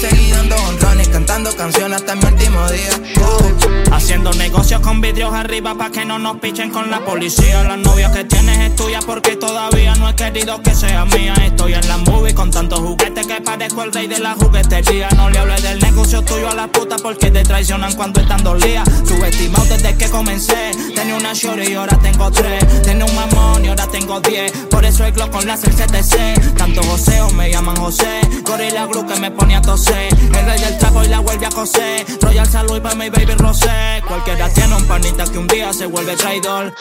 Seguí 0.00 0.30
dando 0.30 0.54
honrones, 0.54 1.08
cantando 1.08 1.54
canciones 1.56 1.96
hasta 1.96 2.14
mi 2.14 2.24
último 2.24 2.70
día. 2.70 2.90
Uh. 3.20 3.92
Haciendo 3.92 4.32
negocios 4.34 4.80
con 4.80 5.00
vidrios 5.00 5.34
arriba 5.34 5.74
pa' 5.74 5.90
que 5.90 6.04
no 6.04 6.20
nos 6.20 6.38
pichen 6.38 6.70
con 6.70 6.88
la 6.88 7.04
policía. 7.04 7.64
La 7.64 7.76
novia 7.76 8.12
que 8.12 8.22
tienes 8.22 8.58
es 8.58 8.76
tuya 8.76 9.00
porque 9.04 9.34
todavía 9.34 9.96
no 9.96 10.08
he 10.08 10.14
querido 10.14 10.62
que 10.62 10.72
sea 10.72 11.04
mía. 11.06 11.34
Estoy 11.44 11.74
en 11.74 11.88
la 11.88 11.96
movie 11.96 12.32
con 12.32 12.52
tantos 12.52 12.78
juguetes 12.78 13.26
que 13.26 13.40
parezco 13.40 13.82
el 13.82 13.92
rey 13.92 14.06
de 14.06 14.20
la 14.20 14.34
juguetería. 14.34 15.08
No 15.16 15.30
le 15.30 15.38
hables 15.40 15.62
del 15.64 15.80
negocio 15.80 16.22
tuyo 16.22 16.48
a 16.48 16.54
la 16.54 16.68
puta 16.68 16.94
porque 17.02 17.32
te 17.32 17.42
traicionan 17.42 17.92
cuando 17.94 18.20
están 18.20 18.44
dolidas. 18.44 18.88
Subestimado 19.04 19.64
desde 19.64 19.96
que 19.96 20.08
comencé. 20.10 20.70
Tenía 20.94 21.16
una 21.16 21.32
shorty 21.32 21.72
y 21.72 21.74
ahora 21.74 21.98
tengo 21.98 22.30
tres. 22.30 22.82
Tenía 22.82 23.04
un 23.04 23.14
mamón 23.16 23.64
y 23.64 23.68
ahora 23.68 23.88
tengo 23.88 24.20
diez. 24.20 24.52
Por 24.70 24.84
eso 24.84 25.04
el 25.04 25.12
Glock 25.12 25.30
con 25.30 25.44
la 25.44 25.56
CTC. 25.56 26.54
Tanto 26.56 26.84
joseo 26.84 27.30
me 27.30 27.50
llaman 27.50 27.74
José. 27.74 28.20
Gorilla 28.58 28.86
Glue 28.86 29.06
que 29.06 29.20
me 29.20 29.30
ponía 29.30 29.58
a 29.58 29.62
toser. 29.62 30.12
El 30.12 30.44
rey 30.44 30.60
del 30.60 30.78
trapo 30.78 31.04
y 31.04 31.08
la 31.08 31.20
vuelve 31.20 31.46
a 31.46 31.48
coser. 31.48 32.04
Royal 32.20 32.44
Salud 32.44 32.82
para 32.82 32.96
mi 32.96 33.08
baby 33.08 33.34
Rosé. 33.38 34.02
Cualquiera 34.04 34.52
tiene 34.52 34.74
un 34.74 34.84
panita 34.84 35.24
que 35.26 35.38
un 35.38 35.46
día 35.46 35.72
se 35.72 35.86
vuelve 35.86 36.16
traidor. 36.16 36.74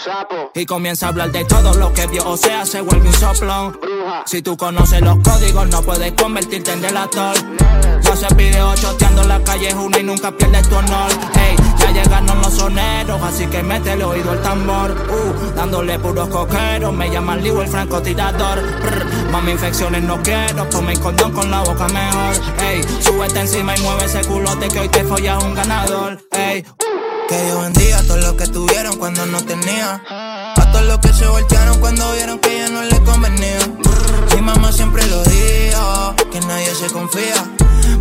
Y 0.55 0.65
comienza 0.65 1.05
a 1.05 1.09
hablar 1.09 1.31
de 1.31 1.45
todo 1.45 1.75
lo 1.75 1.93
que 1.93 2.07
vio, 2.07 2.27
o 2.27 2.35
sea, 2.35 2.65
se 2.65 2.81
vuelve 2.81 3.07
un 3.07 3.13
soplón. 3.13 3.79
Si 4.25 4.41
tú 4.41 4.57
conoces 4.57 5.01
los 5.01 5.19
códigos, 5.19 5.67
no 5.67 5.83
puedes 5.83 6.13
convertirte 6.13 6.71
en 6.71 6.81
delator. 6.81 7.35
No 8.03 8.15
se 8.15 8.27
pide 8.35 8.57
choteando 8.81 9.23
la 9.23 9.43
calle 9.43 9.67
es 9.67 9.73
una 9.75 9.99
y 9.99 10.03
nunca 10.03 10.31
pierdes 10.31 10.67
tu 10.69 10.75
honor. 10.75 11.11
Ey, 11.35 11.55
ya 11.77 11.91
llegaron 11.91 12.41
los 12.41 12.53
soneros, 12.53 13.21
así 13.21 13.45
que 13.47 13.61
mete 13.61 13.93
el 13.93 14.01
oído 14.01 14.31
al 14.31 14.41
tambor. 14.41 14.91
Uh, 14.91 15.55
dándole 15.55 15.99
puros 15.99 16.29
coqueros, 16.29 16.93
me 16.93 17.09
llaman 17.09 17.43
Liu 17.43 17.61
el 17.61 17.67
francotirador. 17.67 18.61
Brr, 18.81 19.31
mami, 19.31 19.51
infecciones 19.51 20.03
no 20.03 20.21
quiero, 20.23 20.69
ponme 20.69 20.97
condón 20.97 21.33
con 21.33 21.51
la 21.51 21.66
boca 21.67 21.87
mejor. 21.89 22.35
Ey, 22.61 22.81
súbete 23.01 23.41
encima 23.41 23.75
y 23.75 23.81
mueve 23.81 24.05
ese 24.05 24.21
culote 24.21 24.67
que 24.69 24.79
hoy 24.79 24.89
te 24.89 25.03
follas 25.03 25.43
un 25.43 25.53
ganador. 25.53 26.17
Ey, 26.31 26.63
que 27.27 27.47
yo 27.49 27.61
vendía 27.61 28.01
todo 28.03 28.17
lo 28.17 28.37
que 28.37 28.47
tuvieron 28.47 28.97
cuando 28.97 29.25
no 29.25 29.43
tenía. 29.43 30.01
A 30.09 30.71
todos 30.71 30.85
los 30.85 30.99
que 30.99 31.13
se 31.13 31.27
voltearon 31.27 31.79
cuando 31.79 32.11
vieron 32.13 32.39
que 32.39 32.57
ya 32.57 32.69
no 32.69 32.81
les 32.83 32.99
convenía. 33.01 33.59
Mi 34.33 34.41
mamá 34.41 34.71
siempre 34.71 35.05
lo 35.07 35.23
dijo, 35.23 36.15
que 36.31 36.39
nadie 36.41 36.73
se 36.73 36.87
confía. 36.87 37.43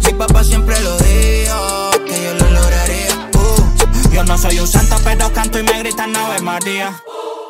Mi 0.05 0.13
papá 0.13 0.45
siempre 0.45 0.79
lo 0.81 0.97
dijo, 0.99 1.91
que 2.07 2.25
yo 2.25 2.35
lo 2.35 2.51
lograría. 2.51 3.31
Uh, 3.35 4.13
yo 4.13 4.25
no 4.25 4.39
soy 4.39 4.61
un 4.61 4.69
santo, 4.69 4.97
pero 5.05 5.33
canto 5.33 5.59
y 5.59 5.65
me 5.65 5.79
gritan 5.81 6.15
Ave 6.15 6.41
María. 6.41 7.03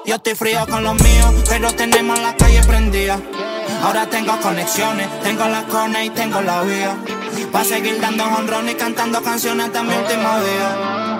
Yo 0.06 0.14
estoy 0.14 0.34
frío 0.34 0.66
con 0.68 0.82
los 0.82 0.94
míos, 0.94 1.34
pero 1.48 1.72
tenemos 1.72 2.18
la 2.20 2.36
calle 2.36 2.62
prendida. 2.62 3.20
Ahora 3.82 4.06
tengo 4.10 4.38
conexiones, 4.40 5.08
tengo 5.22 5.46
la 5.48 5.62
cone 5.64 6.06
y 6.06 6.10
tengo 6.10 6.40
la 6.40 6.62
vía. 6.62 6.96
Va 7.54 7.60
a 7.60 7.64
seguir 7.64 8.00
dando 8.00 8.24
honrón 8.24 8.68
y 8.68 8.74
cantando 8.74 9.22
canciones 9.22 9.66
hasta 9.66 9.82
mi 9.82 9.94
último 9.94 10.28
día. 10.40 11.16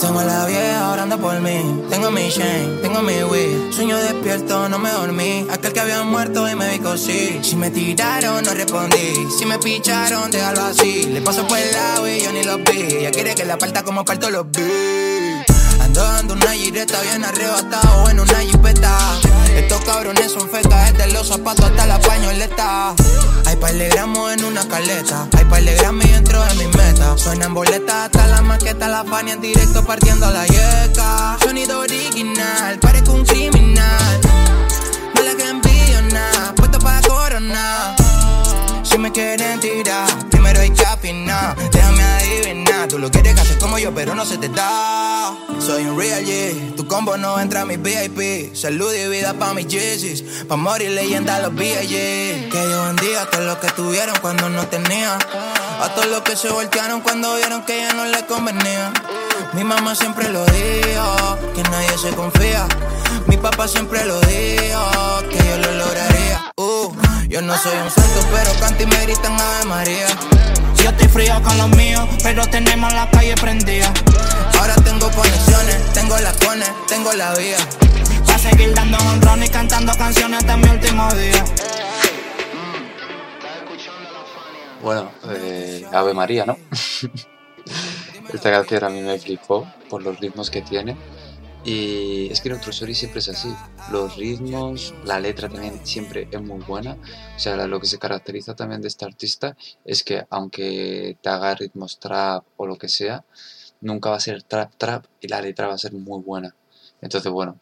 Tengo 0.00 0.22
la 0.22 0.46
vieja 0.46 0.90
orando 0.90 1.18
por 1.18 1.38
mí. 1.40 1.84
Tengo 1.90 2.10
mi 2.10 2.30
chain, 2.30 2.80
tengo 2.80 3.02
mi 3.02 3.22
weed. 3.22 3.70
Sueño 3.70 3.98
despierto, 3.98 4.68
no 4.68 4.78
me 4.78 4.90
dormí. 4.90 5.46
Aquel 5.52 5.74
que 5.74 5.80
había 5.80 6.02
muerto 6.02 6.48
y 6.48 6.54
me 6.54 6.70
vi 6.70 6.78
cosí. 6.78 7.38
Si 7.42 7.54
me 7.54 7.70
tiraron, 7.70 8.42
no 8.42 8.54
respondí. 8.54 9.28
Si 9.38 9.44
me 9.44 9.58
picharon, 9.58 10.30
déjalo 10.30 10.62
así. 10.62 11.04
Le 11.04 11.20
paso 11.20 11.46
por 11.46 11.58
el 11.58 11.70
lado 11.70 12.08
y 12.08 12.20
yo 12.20 12.32
ni 12.32 12.42
lo 12.42 12.56
vi. 12.58 12.80
Ella 12.80 13.10
quiere 13.10 13.34
que 13.34 13.44
la 13.44 13.58
parta 13.58 13.82
como 13.82 14.04
parto 14.04 14.30
los 14.30 14.50
vi. 14.50 15.39
Ando 15.90 16.04
dando 16.04 16.34
una 16.34 16.52
gireta 16.52 17.00
bien 17.00 17.24
arrebatado 17.24 18.10
en 18.10 18.20
una 18.20 18.38
jipeta. 18.38 18.96
Estos 19.56 19.80
cabrones 19.80 20.30
son 20.30 20.48
fecas, 20.48 20.92
desde 20.92 21.12
los 21.12 21.26
zapatos 21.26 21.64
hasta 21.64 21.84
la 21.84 21.98
pañoleta. 21.98 22.94
Hay 23.44 23.56
par 23.56 23.74
de 23.74 23.88
gramos 23.88 24.32
en 24.32 24.44
una 24.44 24.68
caleta, 24.68 25.26
hay 25.36 25.44
par 25.46 25.64
de 25.64 25.74
gramos 25.74 26.04
dentro 26.08 26.44
de 26.44 26.54
mi 26.54 26.66
meta. 26.66 27.18
Suenan 27.18 27.54
boletas 27.54 28.04
hasta 28.04 28.24
la 28.28 28.40
maqueta, 28.40 28.86
la 28.86 29.02
fan 29.02 29.30
en 29.30 29.40
directo 29.40 29.84
partiendo 29.84 30.30
la 30.30 30.46
yeca. 30.46 31.36
Sonido 31.42 31.80
original, 31.80 32.78
parezco 32.78 33.10
un 33.10 33.24
criminal. 33.24 34.20
No 35.16 35.22
le 35.22 35.32
envío 35.32 36.02
nada, 36.02 36.54
puesto 36.54 36.78
para 36.78 37.00
coronar. 37.02 37.99
Si 38.90 38.98
me 38.98 39.12
quieren 39.12 39.60
tirar, 39.60 40.28
primero 40.30 40.60
hay 40.60 40.70
que 40.70 40.84
afinar. 40.84 41.54
Déjame 41.70 42.02
adivinar, 42.02 42.88
tú 42.88 42.98
lo 42.98 43.08
quieres 43.08 43.38
hacer 43.38 43.56
como 43.58 43.78
yo, 43.78 43.94
pero 43.94 44.16
no 44.16 44.26
se 44.26 44.36
te 44.36 44.48
da. 44.48 45.32
Soy 45.60 45.84
un 45.84 45.96
real 45.96 46.24
G, 46.24 46.74
tu 46.74 46.88
combo 46.88 47.16
no 47.16 47.38
entra 47.38 47.60
a 47.60 47.64
mi 47.66 47.76
VIP. 47.76 48.52
Salud 48.52 48.92
y 48.92 49.08
vida 49.08 49.34
pa' 49.34 49.54
mis 49.54 49.68
Jesus, 49.68 50.44
pa' 50.48 50.56
morir 50.56 50.90
leyenda 50.90 51.38
los 51.38 51.54
B.I.G. 51.54 52.48
Que 52.50 52.68
yo 52.68 52.86
bendiga 52.86 53.22
a 53.22 53.30
todos 53.30 53.44
los 53.44 53.58
que 53.58 53.68
tuvieron 53.68 54.16
cuando 54.20 54.50
no 54.50 54.66
tenía. 54.66 55.14
A 55.14 55.94
todos 55.94 56.08
los 56.08 56.22
que 56.22 56.34
se 56.34 56.48
voltearon 56.48 57.00
cuando 57.00 57.36
vieron 57.36 57.62
que 57.64 57.78
ya 57.78 57.92
no 57.92 58.06
les 58.06 58.24
convenía. 58.24 58.92
Mi 59.52 59.62
mamá 59.62 59.94
siempre 59.94 60.28
lo 60.30 60.44
dijo, 60.46 61.38
que 61.54 61.62
nadie 61.62 61.96
se 61.96 62.10
confía. 62.10 62.66
Mi 63.28 63.36
papá 63.36 63.68
siempre 63.68 64.04
lo 64.04 64.18
dijo, 64.22 65.22
que 65.30 65.38
yo 65.38 65.58
lo 65.58 65.74
lograría. 65.74 66.19
Yo 67.30 67.40
no 67.40 67.56
soy 67.56 67.78
un 67.78 67.88
santo, 67.88 68.26
pero 68.32 68.50
canto 68.58 68.82
y 68.82 68.86
me 68.86 69.02
gritan 69.04 69.40
Ave 69.40 69.64
María. 69.64 70.08
Yo 70.82 70.90
estoy 70.90 71.06
frío 71.06 71.40
con 71.44 71.56
los 71.58 71.68
míos, 71.76 72.08
pero 72.24 72.44
tenemos 72.48 72.92
la 72.92 73.08
calle 73.08 73.36
prendida. 73.36 73.86
Ahora 74.58 74.74
tengo 74.74 75.08
conexiones, 75.12 75.92
tengo 75.92 76.18
la 76.18 76.32
cone, 76.44 76.66
tengo 76.88 77.12
la 77.12 77.32
vía. 77.36 77.58
Va 78.28 78.34
a 78.34 78.38
seguir 78.38 78.74
dando 78.74 78.98
honrón 78.98 79.44
y 79.44 79.48
cantando 79.48 79.92
canciones 79.96 80.40
hasta 80.40 80.56
mi 80.56 80.70
último 80.70 81.08
día. 81.14 81.44
Bueno, 84.82 85.12
eh, 85.28 85.86
Ave 85.92 86.12
María, 86.12 86.44
¿no? 86.46 86.56
Esta 88.34 88.50
canción 88.50 88.82
a 88.82 88.88
mí 88.88 89.02
me 89.02 89.20
flipó 89.20 89.72
por 89.88 90.02
los 90.02 90.18
ritmos 90.18 90.50
que 90.50 90.62
tiene. 90.62 90.96
Y 91.64 92.30
es 92.30 92.40
que 92.40 92.48
Neutrosori 92.48 92.94
siempre 92.94 93.20
es 93.20 93.28
así. 93.28 93.54
Los 93.92 94.16
ritmos, 94.16 94.94
la 95.04 95.20
letra 95.20 95.48
también 95.48 95.84
siempre 95.84 96.26
es 96.30 96.40
muy 96.40 96.60
buena. 96.60 96.96
O 97.36 97.38
sea, 97.38 97.66
lo 97.66 97.80
que 97.80 97.86
se 97.86 97.98
caracteriza 97.98 98.56
también 98.56 98.80
de 98.80 98.88
este 98.88 99.04
artista 99.04 99.56
es 99.84 100.02
que 100.02 100.24
aunque 100.30 101.18
te 101.20 101.28
haga 101.28 101.54
ritmos 101.54 101.98
trap 101.98 102.44
o 102.56 102.66
lo 102.66 102.76
que 102.76 102.88
sea, 102.88 103.24
nunca 103.80 104.10
va 104.10 104.16
a 104.16 104.20
ser 104.20 104.42
trap 104.42 104.72
trap 104.76 105.04
y 105.20 105.28
la 105.28 105.42
letra 105.42 105.66
va 105.68 105.74
a 105.74 105.78
ser 105.78 105.92
muy 105.92 106.22
buena. 106.22 106.54
Entonces, 107.02 107.30
bueno, 107.30 107.58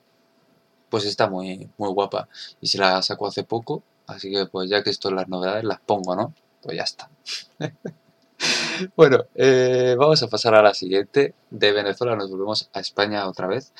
pues 0.89 1.05
está 1.05 1.29
muy, 1.29 1.69
muy 1.77 1.91
guapa. 1.93 2.29
Y 2.61 2.69
se 2.69 2.79
la 2.79 3.03
sacó 3.03 3.27
hace 3.27 3.45
poco, 3.45 3.83
así 4.07 4.31
que 4.31 4.47
pues 4.47 4.71
ya 4.71 4.83
que 4.83 4.91
esto 4.91 5.09
es 5.09 5.15
las 5.15 5.29
novedades, 5.29 5.65
las 5.65 5.81
pongo, 5.81 6.15
¿no? 6.17 6.35
Pues 6.63 6.77
ya 6.77 6.85
está. 6.85 7.11
bueno, 8.97 9.25
eh, 9.35 9.97
vamos 9.99 10.23
a 10.23 10.29
pasar 10.29 10.55
a 10.55 10.63
la 10.63 10.75
siguiente. 10.75 11.35
De 11.51 11.73
Venezuela 11.73 12.17
nos 12.17 12.31
volvemos 12.31 12.71
a 12.73 12.81
España 12.81 13.27
otra 13.29 13.47
vez. 13.47 13.73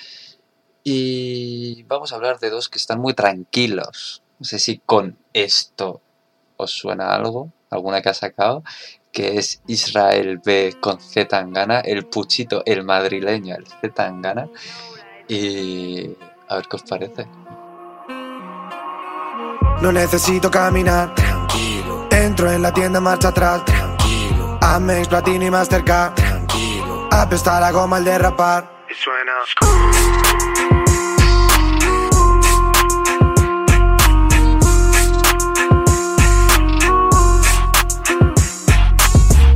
Y 0.85 1.83
vamos 1.85 2.13
a 2.13 2.17
hablar 2.17 2.39
de 2.39 2.51
dos 2.51 2.69
que 2.69 2.79
están 2.79 3.01
muy 3.01 3.15
tranquilos. 3.15 4.23
No 4.39 4.45
sé 4.45 4.59
si 4.59 4.79
con 4.79 5.19
esto 5.33 6.01
os 6.57 6.71
suena 6.71 7.15
algo, 7.15 7.53
alguna 7.71 8.01
que 8.01 8.09
ha 8.09 8.15
sacado, 8.15 8.63
que 9.13 9.39
es 9.39 9.63
Israel 9.67 10.41
B 10.45 10.77
con 10.81 11.01
Z 11.01 11.29
Tangana, 11.29 11.81
el 11.81 12.07
puchito, 12.07 12.63
el 12.65 12.85
madrileño, 12.85 13.57
el 13.57 13.67
Z 13.67 13.91
Tangana. 13.95 14.49
Y 15.29 16.11
a 16.49 16.57
ver 16.57 16.69
qué 16.69 16.77
os 16.77 16.83
parece. 16.83 17.27
No 19.83 19.93
necesito 19.93 20.51
caminar, 20.51 21.15
tranquilo. 21.15 22.09
Entro 22.11 22.51
en 22.51 22.63
la 22.63 22.73
tienda, 22.73 23.01
marcha 23.01 23.29
atrás, 23.29 23.65
tranquilo. 23.65 23.78
Amex, 24.75 25.09
Platini, 25.09 25.51
Mastercard, 25.51 26.15
tranquilo. 26.15 27.09
Apesta 27.11 27.59
la 27.59 27.73
goma 27.73 27.97
al 27.97 28.05
derrapar. 28.05 28.85
Y 28.91 28.95
suena. 28.95 29.33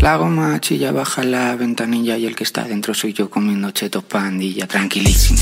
La 0.01 0.16
goma 0.16 0.59
chilla, 0.61 0.92
baja 0.92 1.22
la 1.22 1.55
ventanilla 1.57 2.16
y 2.16 2.25
el 2.25 2.35
que 2.35 2.44
está 2.44 2.64
dentro 2.64 2.94
soy 2.94 3.12
yo 3.12 3.29
comiendo 3.29 3.70
chetos 3.70 4.05
pandilla. 4.05 4.66
Tranquilísimo. 4.66 5.38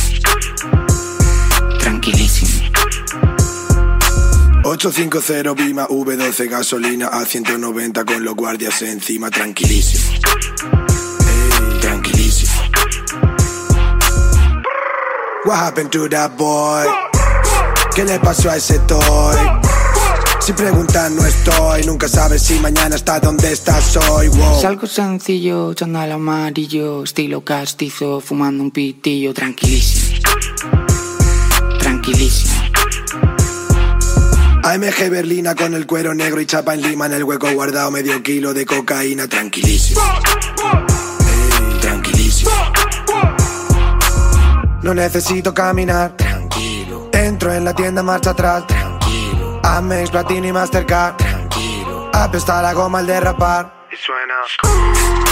850 4.80 5.52
Bima 5.52 5.86
V12 5.88 6.48
gasolina 6.48 7.08
a 7.08 7.26
190 7.26 8.02
con 8.06 8.24
los 8.24 8.34
guardias 8.34 8.80
encima, 8.80 9.28
tranquilísimo. 9.28 10.18
Tranquilísimo. 11.82 12.62
What 15.44 15.58
happened 15.58 15.90
to 15.90 16.08
that 16.08 16.34
boy? 16.38 16.86
¿Qué 17.94 18.04
le 18.06 18.18
pasó 18.20 18.48
a 18.48 18.56
ese 18.56 18.78
toy? 18.78 19.36
Si 20.40 20.54
preguntan 20.54 21.14
no 21.14 21.26
estoy, 21.26 21.84
nunca 21.84 22.08
sabes 22.08 22.40
si 22.40 22.58
mañana 22.60 22.96
está 22.96 23.20
donde 23.20 23.52
estás 23.52 23.98
hoy. 24.08 24.28
Wow. 24.28 24.62
Salgo 24.62 24.86
sencillo, 24.86 25.74
chandal 25.74 26.12
amarillo, 26.12 27.04
estilo 27.04 27.44
castizo, 27.44 28.22
fumando 28.22 28.62
un 28.62 28.70
pitillo. 28.70 29.34
Tranquilísimo. 29.34 30.20
Tranquilísimo. 31.78 32.49
AMG 34.62 35.08
Berlina 35.10 35.54
con 35.54 35.74
el 35.74 35.86
cuero 35.86 36.14
negro 36.14 36.40
y 36.40 36.46
chapa 36.46 36.74
en 36.74 36.82
lima 36.82 37.06
en 37.06 37.14
el 37.14 37.24
hueco 37.24 37.50
guardado 37.52 37.90
medio 37.90 38.22
kilo 38.22 38.52
de 38.52 38.66
cocaína, 38.66 39.26
tranquilísimo. 39.26 40.00
Tranquilísimo. 41.80 42.50
No 44.82 44.92
necesito 44.92 45.54
caminar, 45.54 46.14
tranquilo. 46.16 47.08
Entro 47.12 47.52
en 47.52 47.64
la 47.64 47.74
tienda, 47.74 48.02
marcha 48.02 48.30
atrás, 48.30 48.66
tranquilo. 48.66 49.60
Amex, 49.62 50.10
Platini, 50.10 50.52
Mastercard, 50.52 51.16
tranquilo. 51.16 52.10
Apesta 52.12 52.60
la 52.60 52.74
goma 52.74 52.98
al 52.98 53.06
derrapar. 53.06 53.86
Y 53.90 53.96
suena. 53.96 55.29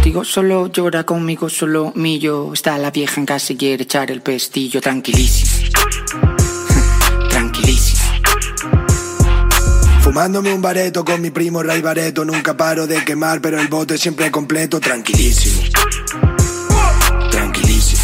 contigo 0.00 0.24
solo, 0.24 0.68
llora 0.68 1.04
conmigo 1.04 1.50
solo, 1.50 1.92
mi 1.94 2.18
yo. 2.18 2.54
Está 2.54 2.78
la 2.78 2.90
vieja 2.90 3.20
en 3.20 3.26
casa 3.26 3.52
y 3.52 3.56
quiere 3.56 3.82
echar 3.82 4.10
el 4.10 4.22
pestillo, 4.22 4.80
tranquilísimo. 4.80 5.50
tranquilísimo. 7.28 8.00
Fumándome 10.00 10.54
un 10.54 10.62
bareto 10.62 11.04
con 11.04 11.20
mi 11.20 11.30
primo 11.30 11.62
Ray 11.62 11.82
Bareto, 11.82 12.24
nunca 12.24 12.56
paro 12.56 12.86
de 12.86 13.04
quemar, 13.04 13.42
pero 13.42 13.60
el 13.60 13.68
bote 13.68 13.98
siempre 13.98 14.30
completo, 14.30 14.80
tranquilísimo. 14.80 15.68
Tranquilísimo. 17.30 18.02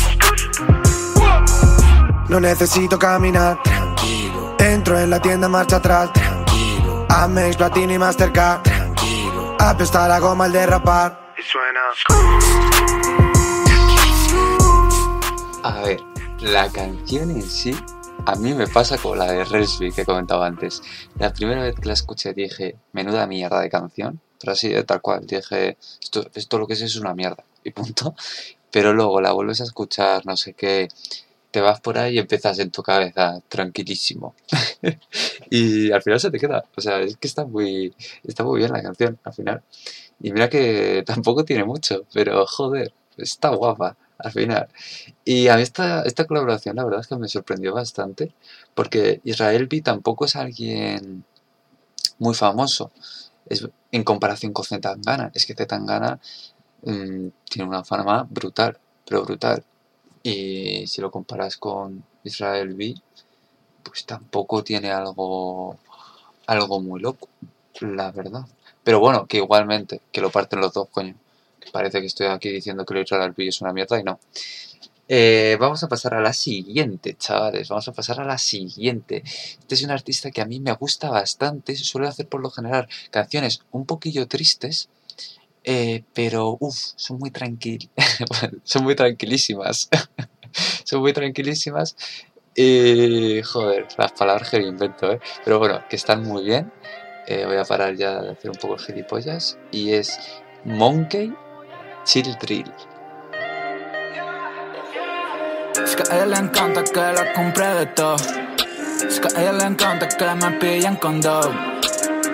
No 2.28 2.40
necesito 2.40 2.98
caminar, 2.98 3.62
tranquilo. 3.62 4.56
Entro 4.58 5.00
en 5.00 5.08
la 5.08 5.22
tienda 5.22 5.48
marcha 5.48 5.76
atrás, 5.76 6.12
tranquilo. 6.12 7.06
Amex, 7.08 7.56
Platini, 7.56 7.98
Mastercard, 7.98 8.60
tranquilo. 8.64 9.56
Apestar 9.58 10.10
la 10.10 10.18
goma 10.18 10.44
al 10.44 10.52
derrapar. 10.52 11.25
Suena. 11.56 11.80
A 15.62 15.82
ver, 15.82 16.00
la 16.42 16.70
canción 16.70 17.30
en 17.30 17.42
sí, 17.42 17.74
a 18.26 18.34
mí 18.34 18.52
me 18.52 18.66
pasa 18.66 18.98
con 18.98 19.18
la 19.18 19.32
de 19.32 19.42
Resby 19.44 19.90
que 19.90 20.04
comentaba 20.04 20.46
antes. 20.46 20.82
La 21.18 21.32
primera 21.32 21.62
vez 21.62 21.74
que 21.76 21.86
la 21.86 21.94
escuché 21.94 22.34
dije, 22.34 22.76
menuda 22.92 23.26
mierda 23.26 23.62
de 23.62 23.70
canción, 23.70 24.20
pero 24.38 24.52
así 24.52 24.68
de 24.68 24.84
tal 24.84 25.00
cual, 25.00 25.26
dije, 25.26 25.78
esto, 26.02 26.28
esto 26.34 26.58
lo 26.58 26.66
que 26.66 26.74
es 26.74 26.82
es 26.82 26.96
una 26.96 27.14
mierda, 27.14 27.44
y 27.64 27.70
punto. 27.70 28.14
Pero 28.70 28.92
luego 28.92 29.22
la 29.22 29.32
vuelves 29.32 29.62
a 29.62 29.64
escuchar, 29.64 30.26
no 30.26 30.36
sé 30.36 30.52
qué, 30.52 30.88
te 31.50 31.62
vas 31.62 31.80
por 31.80 31.96
ahí 31.96 32.16
y 32.16 32.18
empiezas 32.18 32.58
en 32.58 32.70
tu 32.70 32.82
cabeza, 32.82 33.40
tranquilísimo. 33.48 34.34
y 35.50 35.90
al 35.90 36.02
final 36.02 36.20
se 36.20 36.30
te 36.30 36.38
queda. 36.38 36.66
O 36.76 36.82
sea, 36.82 37.00
es 37.00 37.16
que 37.16 37.26
está 37.26 37.46
muy, 37.46 37.94
está 38.24 38.44
muy 38.44 38.58
bien 38.58 38.72
la 38.72 38.82
canción, 38.82 39.18
al 39.24 39.32
final. 39.32 39.62
Y 40.20 40.32
mira 40.32 40.48
que 40.48 41.02
tampoco 41.06 41.44
tiene 41.44 41.64
mucho, 41.64 42.04
pero 42.12 42.46
joder, 42.46 42.92
está 43.16 43.50
guapa 43.50 43.96
al 44.18 44.32
final. 44.32 44.68
Y 45.24 45.48
a 45.48 45.56
mí 45.56 45.62
esta, 45.62 46.02
esta 46.02 46.26
colaboración 46.26 46.76
la 46.76 46.84
verdad 46.84 47.00
es 47.00 47.06
que 47.06 47.16
me 47.16 47.28
sorprendió 47.28 47.74
bastante, 47.74 48.32
porque 48.74 49.20
Israel 49.24 49.66
B 49.66 49.82
tampoco 49.82 50.24
es 50.24 50.36
alguien 50.36 51.24
muy 52.18 52.34
famoso 52.34 52.90
es, 53.46 53.68
en 53.92 54.04
comparación 54.04 54.52
con 54.52 54.64
Zetangana. 54.64 55.30
Es 55.34 55.46
que 55.46 55.54
Zetangana 55.54 56.20
mm, 56.82 57.28
tiene 57.50 57.68
una 57.68 57.84
fama 57.84 58.26
brutal, 58.28 58.78
pero 59.06 59.24
brutal. 59.24 59.64
Y 60.22 60.86
si 60.86 61.00
lo 61.00 61.10
comparas 61.10 61.56
con 61.56 62.04
Israel 62.24 62.74
B, 62.74 62.94
pues 63.84 64.04
tampoco 64.06 64.64
tiene 64.64 64.90
algo, 64.90 65.78
algo 66.46 66.80
muy 66.80 67.00
loco, 67.00 67.28
la 67.80 68.10
verdad. 68.12 68.46
Pero 68.86 69.00
bueno, 69.00 69.26
que 69.26 69.38
igualmente, 69.38 70.00
que 70.12 70.20
lo 70.20 70.30
parten 70.30 70.60
los 70.60 70.72
dos, 70.72 70.88
coño. 70.90 71.16
Parece 71.72 71.98
que 72.00 72.06
estoy 72.06 72.28
aquí 72.28 72.50
diciendo 72.50 72.86
que 72.86 72.94
lo 72.94 73.00
Israel 73.00 73.34
B 73.36 73.48
es 73.48 73.60
una 73.60 73.72
mierda 73.72 73.98
y 73.98 74.04
no. 74.04 74.20
Eh, 75.08 75.56
vamos 75.58 75.82
a 75.82 75.88
pasar 75.88 76.14
a 76.14 76.20
la 76.20 76.32
siguiente, 76.32 77.16
chavales. 77.18 77.68
Vamos 77.68 77.88
a 77.88 77.92
pasar 77.92 78.20
a 78.20 78.24
la 78.24 78.38
siguiente. 78.38 79.24
Este 79.24 79.74
es 79.74 79.82
un 79.82 79.90
artista 79.90 80.30
que 80.30 80.40
a 80.40 80.44
mí 80.44 80.60
me 80.60 80.72
gusta 80.74 81.10
bastante. 81.10 81.74
Suele 81.74 82.06
hacer 82.06 82.28
por 82.28 82.40
lo 82.40 82.48
general 82.48 82.86
canciones 83.10 83.62
un 83.72 83.86
poquillo 83.86 84.28
tristes, 84.28 84.88
eh, 85.64 86.04
pero 86.14 86.56
uff, 86.60 86.78
son 86.94 87.18
muy 87.18 87.32
tranquil, 87.32 87.90
son 88.62 88.84
muy 88.84 88.94
tranquilísimas. 88.94 89.88
son 90.84 91.00
muy 91.00 91.12
tranquilísimas. 91.12 91.96
Y 92.54 93.42
joder, 93.42 93.88
las 93.98 94.12
palabras 94.12 94.48
que 94.48 94.62
invento, 94.62 95.10
¿eh? 95.10 95.18
Pero 95.44 95.58
bueno, 95.58 95.82
que 95.90 95.96
están 95.96 96.22
muy 96.22 96.44
bien. 96.44 96.72
Eh, 97.28 97.44
voy 97.44 97.56
a 97.56 97.64
parar 97.64 97.94
ya 97.96 98.22
de 98.22 98.30
hacer 98.30 98.50
un 98.50 98.56
poco 98.56 98.74
el 98.74 98.80
gilipollas. 98.80 99.58
Y 99.72 99.92
es 99.92 100.18
Monkey 100.64 101.34
Chill 102.04 102.36
Drill. 102.40 102.72
Es 105.82 105.96
que 105.96 106.02
a 106.10 106.16
ella 106.16 106.26
le 106.26 106.36
encanta 106.36 106.84
que 106.84 107.00
la 107.00 107.32
compre 107.32 107.66
de 107.66 107.86
todo. 107.86 108.16
Es 109.08 109.20
que 109.20 109.28
a 109.36 109.42
ella 109.42 109.52
le 109.52 109.64
encanta 109.64 110.08
que 110.08 110.24
me 110.24 110.50
pillen 110.52 110.96
con 110.96 111.20
dos. 111.20 111.50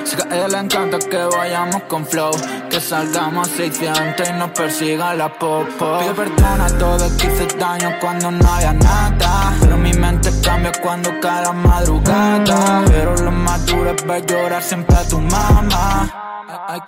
Es 0.03 0.15
que 0.15 0.23
a 0.23 0.37
ella 0.37 0.49
le 0.49 0.59
encanta 0.59 0.99
que 0.99 1.17
vayamos 1.17 1.83
con 1.85 2.05
flow. 2.07 2.33
Que 2.73 2.81
salgamos 2.81 3.49
600 3.49 4.31
y 4.31 4.33
nos 4.33 4.51
persiga 4.53 5.13
la 5.13 5.29
popo. 5.29 5.99
Pido 5.99 6.15
perdón 6.15 6.61
a 6.63 6.69
todos 6.79 7.13
que 7.13 7.27
hice 7.27 7.47
daño 7.59 7.91
cuando 8.01 8.31
no 8.31 8.49
había 8.49 8.73
nada. 8.73 9.53
Pero 9.61 9.77
mi 9.77 9.93
mente 9.93 10.31
cambia 10.43 10.73
cuando 10.83 11.11
cae 11.21 11.43
la 11.43 11.53
madrugada. 11.53 12.83
Pero 12.87 13.15
lo 13.15 13.31
más 13.31 13.67
duro 13.67 13.91
es 13.91 14.07
ver 14.07 14.25
llorar 14.25 14.63
siempre 14.63 14.97
a 14.97 15.07
tu 15.07 15.21
mamá. 15.21 16.11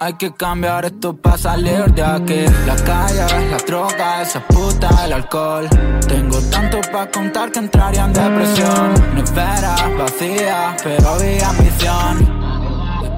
Hay, 0.01 0.15
que 0.15 0.33
cambiar 0.33 0.87
esto 0.87 1.15
para 1.15 1.37
salir 1.37 1.85
de 1.93 2.03
aquí. 2.03 2.47
La 2.65 2.77
calle, 2.77 3.51
la 3.51 3.59
droga, 3.59 4.23
esa 4.23 4.41
puta, 4.41 4.89
el 5.05 5.13
alcohol. 5.13 5.69
Tengo 6.09 6.41
tanto 6.51 6.81
para 6.91 7.11
contar 7.11 7.53
que 7.53 7.59
entraría 7.59 8.07
en 8.07 8.13
depresión. 8.15 8.95
Nevera 9.15 9.77
vacía, 9.99 10.77
pero 10.83 11.11
había 11.11 11.51
ambición. 11.51 12.34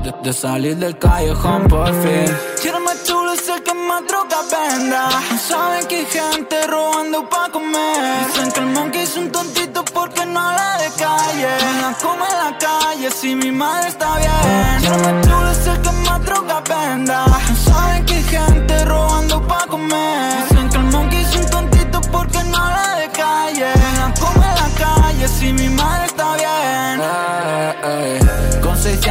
De, 0.07 0.15
de 0.23 0.33
salir 0.33 0.77
del 0.77 0.97
callejón 0.99 1.67
por 1.67 1.89
fin. 1.89 2.33
Más 2.85 3.03
chulo 3.03 3.33
es 3.33 3.49
el 3.49 3.61
que 3.65 3.75
más 3.75 4.07
droga 4.07 4.37
venda. 4.53 5.09
Saben 5.37 5.85
que 5.89 5.97
hay 5.97 6.07
gente 6.07 6.65
robando 6.69 7.29
pa' 7.29 7.51
comer. 7.51 8.27
Dicen 8.29 8.53
que 8.53 8.61
el 8.61 8.67
monkey 8.67 9.03
es 9.03 9.17
un 9.17 9.33
tontito 9.33 9.85
porque 9.93 10.25
no 10.27 10.39
habla 10.39 10.79
de 10.79 10.91
calle. 10.91 11.49
Me 11.65 11.81
la 11.83 11.93
come 12.01 12.25
en 12.25 12.39
la 12.45 12.57
calle 12.57 13.11
si 13.11 13.35
mi 13.35 13.51
madre 13.51 13.89
está 13.89 14.17
bien. 14.19 15.03
Más 15.03 15.27
chulo 15.27 15.51
es 15.51 15.67
el 15.67 15.81
que 15.81 15.91
más 15.91 16.25
droga 16.25 16.61
venda. 16.61 17.25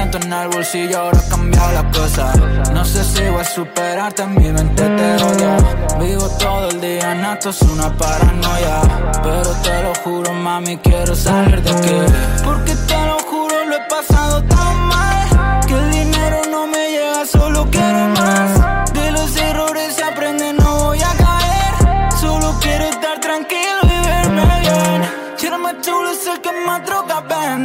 600 0.05 0.25
en 0.25 0.33
el 0.33 0.47
bolsillo 0.49 0.99
ahora 0.99 1.19
ha 1.19 1.29
cambiado 1.29 1.71
la 1.71 1.91
cosa. 1.91 2.33
No 2.73 2.85
sé 2.85 3.03
si 3.03 3.23
voy 3.29 3.41
a 3.41 3.43
superarte, 3.43 4.23
en 4.23 4.35
mi 4.35 4.51
mente 4.51 4.83
te 4.83 5.23
odio. 5.23 5.57
Vivo 5.99 6.27
todo 6.37 6.69
el 6.69 6.81
día 6.81 7.11
en 7.13 7.25
esto, 7.25 7.49
es 7.49 7.61
una 7.63 7.95
paranoia. 7.97 8.81
Pero 9.23 9.51
te 9.63 9.83
lo 9.83 9.95
juro, 10.03 10.33
mami, 10.33 10.77
quiero 10.77 11.15
salir 11.15 11.61
de 11.61 11.71
aquí. 11.71 12.13
Porque 12.43 12.75
te 12.75 13.05
lo 13.05 13.19
juro, 13.19 13.65
lo 13.65 13.75
he 13.75 13.81
pasado 13.89 14.43
tan 14.43 14.79
mal. 14.87 15.34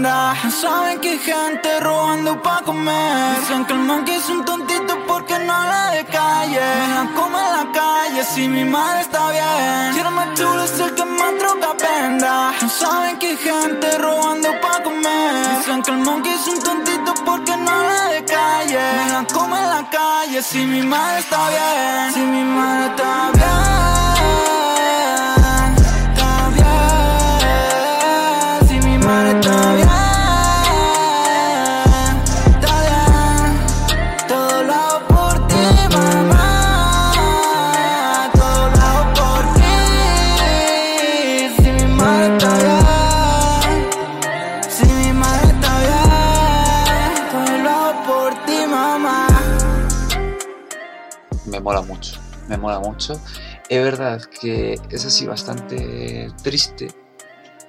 No 0.01 0.51
saben 0.51 0.99
que 1.01 1.11
hay 1.11 1.19
gente 1.19 1.79
robando 1.81 2.41
pa' 2.43 2.63
comer. 2.65 3.41
Dicen 3.41 3.67
que 3.67 3.73
el 3.75 3.81
monkey 3.81 4.15
es 4.15 4.31
un 4.31 4.43
tontito 4.47 4.97
porque 5.07 5.39
no 5.41 5.53
habla 5.53 5.91
de 5.91 6.07
calle. 6.07 6.59
Me 6.59 6.95
la 6.95 7.11
come 7.15 7.39
en 7.39 7.53
la 7.59 7.67
calle 7.71 8.25
si 8.25 8.49
mi 8.49 8.65
madre 8.65 9.03
está 9.03 9.31
bien. 9.31 9.93
Quiero 9.93 10.11
más 10.13 10.29
chulo 10.39 10.65
es 10.65 10.81
el 10.81 10.95
que 10.95 11.05
más 11.05 11.39
droga 11.39 11.75
venda. 11.85 12.53
Saben 12.67 13.19
que 13.19 13.27
hay 13.27 13.37
gente 13.37 13.99
robando 13.99 14.49
pa' 14.63 14.83
comer. 14.83 15.59
Dicen 15.59 15.83
que 15.83 15.91
el 15.91 15.99
monkey 15.99 16.33
es 16.33 16.49
un 16.49 16.63
tontito 16.63 17.13
porque 17.27 17.55
no 17.59 17.71
habla 17.71 18.05
de 18.15 18.25
calle. 18.25 18.81
Me 19.05 19.13
la 19.13 19.27
come 19.31 19.59
en 19.59 19.69
la 19.69 19.91
calle 19.91 20.43
si 20.43 20.65
mi 20.65 20.83
madre 20.83 21.19
está 21.19 21.41
bien. 21.51 22.15
Si 22.15 22.21
mi 22.21 22.43
madre 22.43 22.87
está 22.87 23.31
bien. 23.35 23.51
Está 29.31 29.50
mola 52.61 52.81
mucho. 52.81 53.15
Es 53.69 53.85
verdad 53.85 54.23
que 54.41 54.79
es 54.91 55.05
así 55.05 55.27
bastante 55.27 56.31
triste 56.43 56.89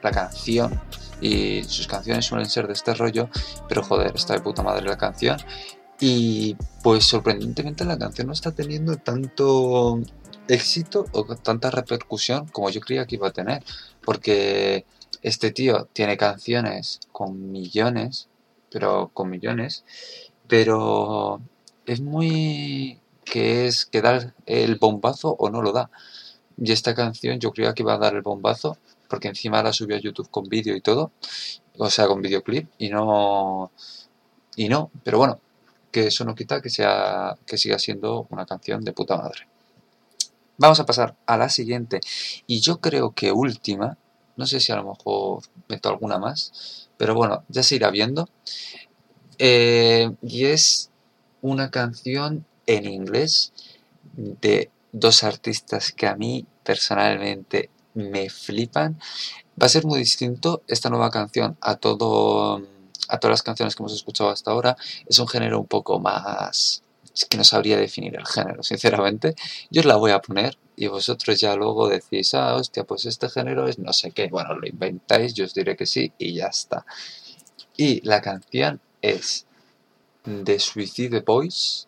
la 0.01 0.11
canción 0.11 0.81
y 1.21 1.63
sus 1.63 1.87
canciones 1.87 2.25
suelen 2.25 2.49
ser 2.49 2.67
de 2.67 2.73
este 2.73 2.93
rollo, 2.93 3.29
pero 3.67 3.83
joder, 3.83 4.15
está 4.15 4.33
de 4.33 4.41
puta 4.41 4.63
madre 4.63 4.85
la 4.85 4.97
canción. 4.97 5.37
Y 5.99 6.57
pues 6.83 7.05
sorprendentemente 7.05 7.85
la 7.85 7.97
canción 7.97 8.27
no 8.27 8.33
está 8.33 8.51
teniendo 8.51 8.97
tanto 8.97 9.99
éxito 10.47 11.05
o 11.11 11.23
tanta 11.35 11.69
repercusión 11.69 12.47
como 12.47 12.69
yo 12.69 12.81
creía 12.81 13.05
que 13.05 13.15
iba 13.15 13.27
a 13.27 13.31
tener, 13.31 13.63
porque 14.03 14.85
este 15.21 15.51
tío 15.51 15.87
tiene 15.93 16.17
canciones 16.17 16.99
con 17.11 17.51
millones, 17.51 18.27
pero 18.71 19.11
con 19.13 19.29
millones, 19.29 19.85
pero 20.47 21.41
es 21.85 22.01
muy 22.01 23.00
que 23.31 23.65
es 23.65 23.85
que 23.85 24.01
da 24.01 24.35
el 24.45 24.75
bombazo 24.75 25.37
o 25.39 25.49
no 25.49 25.61
lo 25.61 25.71
da. 25.71 25.89
Y 26.57 26.73
esta 26.73 26.93
canción 26.93 27.39
yo 27.39 27.51
creía 27.53 27.73
que 27.73 27.83
iba 27.83 27.93
a 27.93 27.97
dar 27.97 28.13
el 28.13 28.21
bombazo, 28.21 28.77
porque 29.09 29.29
encima 29.29 29.63
la 29.63 29.71
subió 29.71 29.95
a 29.95 30.01
YouTube 30.01 30.29
con 30.29 30.49
vídeo 30.49 30.75
y 30.75 30.81
todo, 30.81 31.11
o 31.77 31.89
sea, 31.89 32.07
con 32.07 32.21
videoclip, 32.21 32.69
y 32.77 32.89
no, 32.89 33.71
y 34.57 34.67
no, 34.67 34.91
pero 35.05 35.17
bueno, 35.17 35.39
que 35.91 36.07
eso 36.07 36.25
no 36.25 36.35
quita 36.35 36.61
que 36.61 36.69
sea, 36.69 37.37
que 37.45 37.57
siga 37.57 37.79
siendo 37.79 38.27
una 38.31 38.45
canción 38.45 38.83
de 38.83 38.91
puta 38.91 39.15
madre. 39.15 39.47
Vamos 40.57 40.81
a 40.81 40.85
pasar 40.85 41.15
a 41.25 41.37
la 41.37 41.47
siguiente, 41.47 42.01
y 42.47 42.59
yo 42.59 42.81
creo 42.81 43.13
que 43.13 43.31
última, 43.31 43.97
No 44.37 44.45
sé 44.47 44.59
si 44.59 44.71
a 44.71 44.77
lo 44.77 44.85
mejor 44.85 45.43
meto 45.67 45.89
alguna 45.89 46.17
más. 46.17 46.89
Pero 46.97 47.13
bueno, 47.15 47.43
ya 47.49 47.63
se 47.63 47.75
irá 47.75 47.91
viendo. 47.91 48.29
Eh, 49.37 50.11
y 50.21 50.45
es 50.45 50.89
una 51.41 51.69
canción 51.69 52.45
en 52.65 52.85
inglés 52.85 53.53
de 54.13 54.69
dos 54.91 55.23
artistas 55.23 55.91
que 55.91 56.07
a 56.07 56.15
mí 56.15 56.45
personalmente 56.63 57.69
me 57.93 58.29
flipan. 58.29 58.99
Va 59.61 59.65
a 59.65 59.69
ser 59.69 59.85
muy 59.85 59.99
distinto 59.99 60.63
esta 60.67 60.89
nueva 60.89 61.11
canción 61.11 61.57
a 61.61 61.75
todo 61.75 62.61
a 63.07 63.19
todas 63.19 63.33
las 63.33 63.43
canciones 63.43 63.75
que 63.75 63.83
hemos 63.83 63.93
escuchado 63.93 64.29
hasta 64.29 64.51
ahora. 64.51 64.77
Es 65.05 65.19
un 65.19 65.27
género 65.27 65.59
un 65.59 65.67
poco 65.67 65.99
más 65.99 66.81
es 67.13 67.25
que 67.25 67.37
no 67.37 67.43
sabría 67.43 67.77
definir 67.77 68.15
el 68.15 68.25
género, 68.25 68.63
sinceramente. 68.63 69.35
Yo 69.69 69.81
os 69.81 69.85
la 69.85 69.95
voy 69.95 70.11
a 70.11 70.21
poner 70.21 70.57
y 70.75 70.87
vosotros 70.87 71.39
ya 71.39 71.55
luego 71.55 71.89
decís, 71.89 72.33
ah, 72.33 72.55
hostia, 72.55 72.83
pues 72.83 73.05
este 73.05 73.29
género 73.29 73.67
es 73.67 73.79
no 73.79 73.93
sé 73.93 74.11
qué. 74.11 74.27
Bueno, 74.27 74.55
lo 74.55 74.67
inventáis, 74.67 75.33
yo 75.33 75.45
os 75.45 75.53
diré 75.53 75.75
que 75.75 75.85
sí 75.85 76.11
y 76.17 76.33
ya 76.33 76.47
está. 76.47 76.85
Y 77.75 78.01
la 78.01 78.21
canción 78.21 78.79
es 79.01 79.45
The 80.23 80.59
Suicide 80.59 81.21
Boys, 81.21 81.87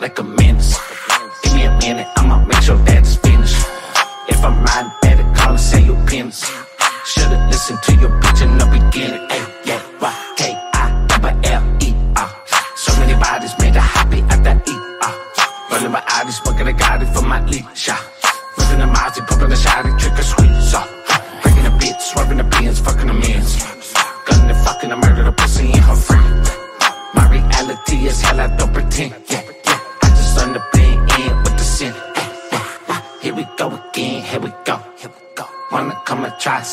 like 0.00 0.18
a 0.18 0.22
menace. 0.22 0.78
Give 1.42 1.54
me 1.54 1.64
a 1.64 1.78
minute, 1.78 2.06
I'ma 2.16 2.44
make 2.44 2.62
sure 2.62 2.76
that 2.76 2.98
it's 2.98 3.16
finished. 3.16 3.56
If 4.28 4.42
I'm 4.42 4.64
riding, 4.64 4.92
better 5.02 5.24
call 5.34 5.50
and 5.52 5.60
say 5.60 5.82
your 5.84 5.96
penis. 6.06 6.44
Should've 7.04 7.48
listened 7.48 7.82
to 7.82 7.94
your 7.96 8.10
bitch 8.20 8.42
in 8.42 8.56
the 8.56 8.66
beginning. 8.66 9.29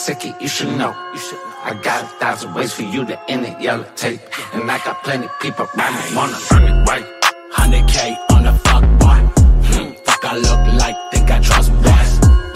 Sick 0.07 0.23
it? 0.23 0.41
You 0.41 0.47
should 0.47 0.73
know. 0.77 0.95
You 1.13 1.19
should. 1.19 1.39
I 1.69 1.77
got 1.83 2.03
a 2.05 2.07
thousand 2.21 2.53
ways 2.53 2.71
for 2.71 2.83
you 2.83 3.03
to 3.05 3.15
end 3.29 3.45
it. 3.45 3.59
Yellow 3.59 3.85
tape, 3.97 4.21
and 4.53 4.71
I 4.71 4.77
got 4.85 5.03
plenty 5.03 5.27
people 5.41 5.65
around 5.65 5.93
me 5.99 6.15
wanna 6.15 6.39
earn 6.53 6.63
it 6.71 6.77
right. 6.89 7.07
100k 7.51 7.97
on 8.33 8.41
the 8.47 8.53
fuck 8.65 8.85
boy. 9.01 9.19
Hmm, 9.67 9.91
fuck 10.05 10.23
I 10.31 10.33
look 10.47 10.63
like, 10.81 10.97
think 11.11 11.29
I 11.29 11.39
trust 11.41 11.71
boys. 11.85 12.11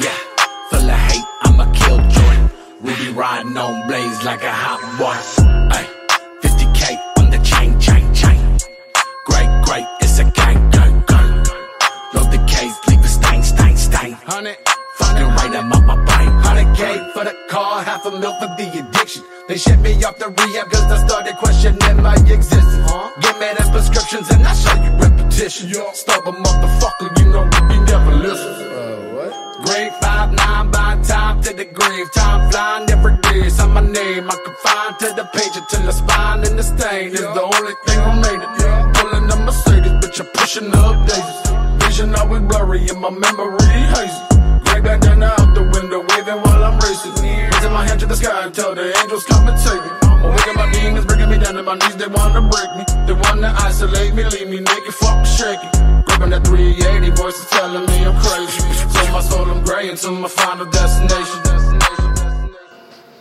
Yeah, 0.06 0.18
full 0.70 0.90
of 0.96 1.02
hate, 1.10 1.28
I'ma 1.44 1.66
kill 1.80 2.00
joy. 2.16 2.36
We 2.84 2.96
be 3.04 3.10
riding 3.12 3.58
on 3.58 3.86
blaze 3.88 4.24
like 4.24 4.44
a 4.44 4.54
hot 4.64 4.82
boy. 5.00 5.18
Ay, 5.76 5.86
50k 6.44 6.82
on 7.20 7.32
the 7.34 7.40
chain, 7.50 7.78
chain, 7.86 8.06
chain. 8.14 8.40
Great, 9.26 9.52
great, 9.66 9.88
it's 10.00 10.20
a 10.20 10.26
gang, 10.40 10.60
gang, 10.70 11.04
gang. 11.12 11.36
Load 12.14 12.30
the 12.32 12.42
case, 12.48 12.76
leave 12.88 13.04
a 13.04 13.12
stain, 13.18 13.44
stain, 13.44 13.76
stain. 13.76 14.14
Honey, 14.32 14.56
fucking 15.00 15.30
right, 15.38 15.54
I'm 15.60 15.74
up 15.74 15.84
my 15.84 16.11
brain. 16.42 16.68
100k 16.68 17.14
for 17.14 17.24
the 17.24 17.36
car, 17.50 17.84
half 17.84 18.06
a 18.06 18.12
mil 18.12 18.34
for 18.40 18.48
the 18.58 18.66
addiction. 18.80 19.24
They 19.48 19.58
shipped 19.58 19.82
me 19.82 20.04
off 20.04 20.18
the 20.18 20.30
rehab 20.30 20.70
cause 20.72 20.92
I 20.92 21.08
started 21.08 21.36
questioning 21.38 22.02
my 22.02 22.14
existence. 22.14 22.76
Get 23.22 23.40
mad 23.40 23.60
at 23.60 23.72
prescriptions 23.72 24.30
and 24.30 24.46
I 24.46 24.54
show 24.54 24.76
you 24.84 24.92
repetition. 24.98 25.72
Stubborn 25.94 26.36
motherfucker, 26.36 27.20
you 27.20 27.26
know 27.32 27.44
we 27.70 27.80
never 27.86 28.16
listen. 28.16 28.54
Uh, 28.72 29.02
Grade 29.64 29.94
5, 30.02 30.34
9 30.34 30.72
by 30.72 31.02
time 31.04 31.42
to 31.44 31.54
the 31.54 31.66
grave. 31.66 32.12
Time 32.14 32.50
flying 32.52 32.90
every 32.90 33.16
day. 33.18 33.48
It's 33.48 33.60
on 33.60 33.72
my 33.72 33.82
name. 33.82 34.30
I 34.30 34.36
confined 34.44 35.00
to 35.00 35.08
the 35.16 35.30
page 35.34 35.56
until 35.56 35.86
the 35.86 35.92
spine 35.92 36.44
and 36.48 36.58
the 36.58 36.64
stain 36.64 37.10
is 37.12 37.22
the 37.22 37.42
only 37.42 37.74
thing 37.86 38.00
remaining. 38.00 38.50
Pulling 38.96 39.28
the 39.28 39.36
Mercedes, 39.46 39.92
bitch, 40.02 40.20
I'm 40.20 40.28
pushing 40.34 40.70
the 40.72 40.78
updates. 40.78 41.84
Vision 41.84 42.16
always 42.16 42.42
blurry 42.42 42.88
and 42.90 43.00
my 43.00 43.10
memory 43.10 43.82
hazy. 43.94 44.31
My 47.82 48.52
tell 48.52 48.76
the 48.76 48.94
angels 49.02 49.26
my 50.56 50.66
me 51.30 51.38
down 51.38 51.56
to 51.56 51.64
my 51.64 51.76
knees. 51.76 51.96
They 51.96 52.08
wanna 52.08 52.42
break 52.42 52.72
me, 52.78 52.84
they 53.08 53.14
wanna 53.14 53.54
isolate 53.58 54.14
me, 54.14 54.24
leave 54.24 54.50
me 54.50 54.60
that 56.30 56.46
380, 56.46 57.10
voices 57.22 57.50
telling 57.50 57.86
me 57.90 58.06
I'm 58.06 58.16
crazy. 58.22 58.62
My 59.12 59.22
soul, 59.22 59.50
I'm 59.50 59.64
my 60.22 60.30
final 60.30 60.66
destination. 60.70 61.42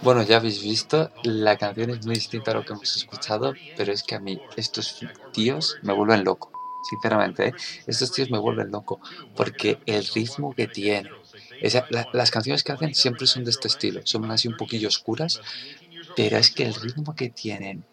Bueno, 0.02 0.22
ya 0.22 0.38
habéis 0.38 0.62
visto, 0.62 1.10
la 1.24 1.58
canción 1.58 1.90
es 1.90 2.06
muy 2.06 2.14
distinta 2.14 2.52
a 2.52 2.54
lo 2.54 2.64
que 2.64 2.72
hemos 2.72 2.96
escuchado, 2.96 3.52
pero 3.76 3.92
es 3.92 4.02
que 4.02 4.14
a 4.14 4.20
mí 4.20 4.40
estos 4.56 4.98
tíos 5.32 5.76
me 5.82 5.92
vuelven 5.92 6.24
loco, 6.24 6.50
sinceramente, 6.88 7.48
¿eh? 7.48 7.54
estos 7.86 8.10
tíos 8.10 8.30
me 8.30 8.38
vuelven 8.38 8.70
loco, 8.70 8.98
porque 9.36 9.78
el 9.84 10.06
ritmo 10.06 10.54
que 10.54 10.68
tienen, 10.68 11.12
esa- 11.60 11.86
la- 11.90 12.08
las 12.12 12.30
canciones 12.30 12.64
que 12.64 12.72
hacen 12.72 12.94
siempre 12.94 13.26
son 13.26 13.44
de 13.44 13.50
este 13.52 13.68
estilo, 13.68 14.02
son 14.04 14.30
así 14.30 14.48
un 14.48 14.56
poquillo 14.56 14.88
oscuras, 14.88 15.40
pero 16.14 16.38
es 16.38 16.50
que 16.52 16.64
el 16.64 16.74
ritmo 16.74 17.14
que 17.16 17.30
tienen 17.30 17.84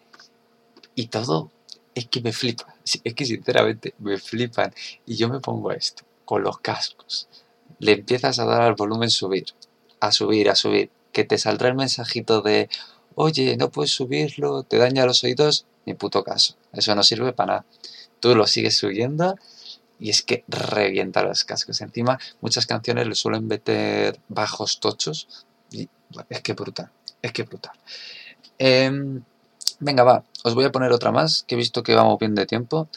y 0.94 1.06
todo 1.08 1.50
es 1.94 2.06
que 2.08 2.20
me 2.20 2.32
flipa, 2.32 2.74
es 3.04 3.14
que 3.14 3.24
sinceramente 3.24 3.94
me 3.98 4.18
flipan, 4.18 4.72
y 5.06 5.16
yo 5.16 5.28
me 5.28 5.40
pongo 5.40 5.72
esto, 5.72 6.04
con 6.24 6.42
los 6.42 6.58
cascos, 6.60 7.28
le 7.78 7.92
empiezas 7.92 8.38
a 8.38 8.44
dar 8.44 8.62
al 8.62 8.74
volumen 8.74 9.10
subir, 9.10 9.46
a 10.00 10.12
subir, 10.12 10.50
a 10.50 10.54
subir, 10.54 10.90
que 11.12 11.24
te 11.24 11.38
saldrá 11.38 11.68
el 11.68 11.74
mensajito 11.74 12.40
de, 12.42 12.68
oye, 13.14 13.56
no 13.56 13.70
puedes 13.70 13.92
subirlo, 13.92 14.62
te 14.62 14.78
daña 14.78 15.06
los 15.06 15.24
oídos, 15.24 15.66
ni 15.86 15.94
puto 15.94 16.22
caso, 16.22 16.54
eso 16.72 16.94
no 16.94 17.02
sirve 17.02 17.32
para 17.32 17.46
nada. 17.52 17.66
Tú 18.20 18.34
lo 18.34 18.46
sigues 18.46 18.76
subiendo 18.76 19.36
y 20.00 20.10
es 20.10 20.22
que 20.22 20.44
revienta 20.48 21.22
los 21.22 21.44
cascos. 21.44 21.80
Encima, 21.80 22.18
muchas 22.40 22.66
canciones 22.66 23.06
le 23.06 23.14
suelen 23.14 23.46
meter 23.46 24.20
bajos 24.28 24.80
tochos 24.80 25.46
y 25.70 25.88
es 26.28 26.40
que 26.40 26.52
brutal, 26.54 26.90
es 27.22 27.32
que 27.32 27.42
brutal. 27.42 27.72
Em, 28.58 29.22
venga, 29.80 30.04
va, 30.04 30.24
os 30.44 30.54
voy 30.54 30.64
a 30.64 30.72
poner 30.72 30.92
otra 30.92 31.12
más, 31.12 31.44
que 31.46 31.54
he 31.54 31.58
visto 31.58 31.82
que 31.82 31.94
vamos 31.94 32.18
bien 32.18 32.34
de 32.34 32.46
tiempo, 32.46 32.88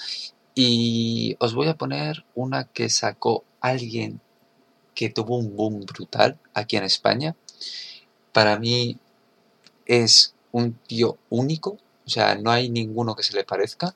y 0.55 1.35
os 1.39 1.53
voy 1.53 1.67
a 1.67 1.77
poner 1.77 2.25
una 2.35 2.65
que 2.65 2.89
sacó 2.89 3.43
alguien 3.61 4.21
que 4.95 5.09
tuvo 5.09 5.37
un 5.37 5.55
boom 5.55 5.85
brutal 5.85 6.37
aquí 6.53 6.77
en 6.77 6.83
España. 6.83 7.35
Para 8.33 8.59
mí 8.59 8.97
es 9.85 10.33
un 10.51 10.73
tío 10.73 11.17
único, 11.29 11.77
o 12.05 12.09
sea, 12.09 12.35
no 12.35 12.51
hay 12.51 12.69
ninguno 12.69 13.15
que 13.15 13.23
se 13.23 13.35
le 13.35 13.43
parezca. 13.43 13.95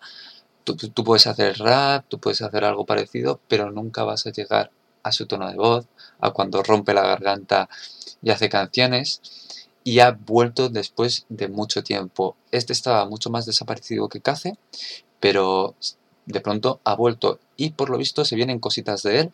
Tú, 0.65 1.03
puedes 1.03 1.27
hacer 1.27 1.59
rap, 1.59 2.05
tú 2.07 2.19
puedes 2.19 2.41
hacer 2.41 2.65
algo 2.65 2.85
parecido, 2.85 3.39
pero 3.47 3.71
nunca 3.71 4.03
vas 4.03 4.25
a 4.25 4.31
llegar 4.31 4.71
a 5.03 5.11
su 5.11 5.27
tono 5.27 5.47
de 5.49 5.55
voz, 5.55 5.85
a 6.19 6.31
cuando 6.31 6.63
rompe 6.63 6.93
la 6.93 7.03
garganta 7.03 7.69
y 8.21 8.31
hace 8.31 8.49
canciones. 8.49 9.21
Y 9.83 9.99
ha 9.99 10.11
vuelto 10.11 10.69
después 10.69 11.27
de 11.29 11.47
mucho 11.47 11.83
tiempo. 11.83 12.35
Este 12.51 12.73
estaba 12.73 13.05
mucho 13.05 13.29
más 13.29 13.45
desaparecido 13.45 14.09
que 14.09 14.21
Cace, 14.21 14.57
pero 15.19 15.75
de 16.25 16.41
pronto 16.41 16.81
ha 16.83 16.95
vuelto 16.95 17.39
y 17.55 17.69
por 17.71 17.91
lo 17.91 17.99
visto 17.99 18.25
se 18.25 18.35
vienen 18.35 18.59
cositas 18.59 19.03
de 19.03 19.19
él, 19.19 19.31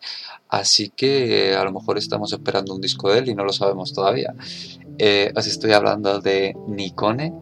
así 0.48 0.90
que 0.90 1.56
a 1.56 1.64
lo 1.64 1.72
mejor 1.72 1.96
estamos 1.96 2.32
esperando 2.32 2.74
un 2.74 2.82
disco 2.82 3.10
de 3.10 3.20
él 3.20 3.30
y 3.30 3.34
no 3.34 3.44
lo 3.44 3.52
sabemos 3.54 3.94
todavía. 3.94 4.34
Eh, 4.98 5.32
os 5.34 5.46
estoy 5.46 5.72
hablando 5.72 6.20
de 6.20 6.54
Nikone, 6.68 7.32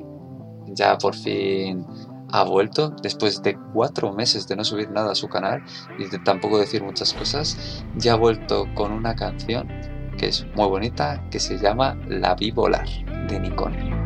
ya 0.68 0.96
por 0.96 1.16
fin 1.16 1.84
ha 2.32 2.44
vuelto 2.44 2.90
después 3.02 3.42
de 3.42 3.58
cuatro 3.72 4.12
meses 4.12 4.46
de 4.48 4.56
no 4.56 4.64
subir 4.64 4.90
nada 4.90 5.12
a 5.12 5.14
su 5.14 5.28
canal 5.28 5.62
y 5.98 6.06
de 6.06 6.18
tampoco 6.18 6.58
decir 6.58 6.82
muchas 6.82 7.12
cosas, 7.14 7.84
ya 7.96 8.14
ha 8.14 8.16
vuelto 8.16 8.66
con 8.74 8.92
una 8.92 9.14
canción 9.14 9.68
que 10.16 10.28
es 10.28 10.46
muy 10.54 10.68
bonita, 10.68 11.24
que 11.30 11.40
se 11.40 11.58
llama 11.58 11.96
La 12.08 12.34
vi 12.34 12.50
volar 12.50 12.86
de 13.28 13.40
Nikon. 13.40 14.00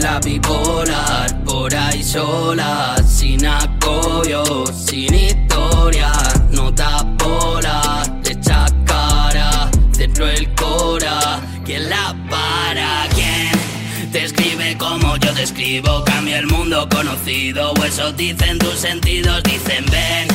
La 0.00 0.18
vi 0.18 0.38
volar 0.40 1.44
por 1.44 1.72
ahí 1.74 2.02
sola, 2.02 2.96
sin 3.06 3.46
acobio, 3.46 4.42
sin 4.74 5.14
historia, 5.14 6.10
no 6.50 6.72
por 7.18 7.61
escribo? 15.42 16.04
Cambia 16.04 16.38
el 16.38 16.46
mundo 16.46 16.88
conocido, 16.88 17.72
o 17.72 17.84
eso 17.84 18.12
dicen 18.12 18.58
tus 18.58 18.78
sentidos, 18.78 19.42
dicen 19.42 19.84
ven 19.90 20.28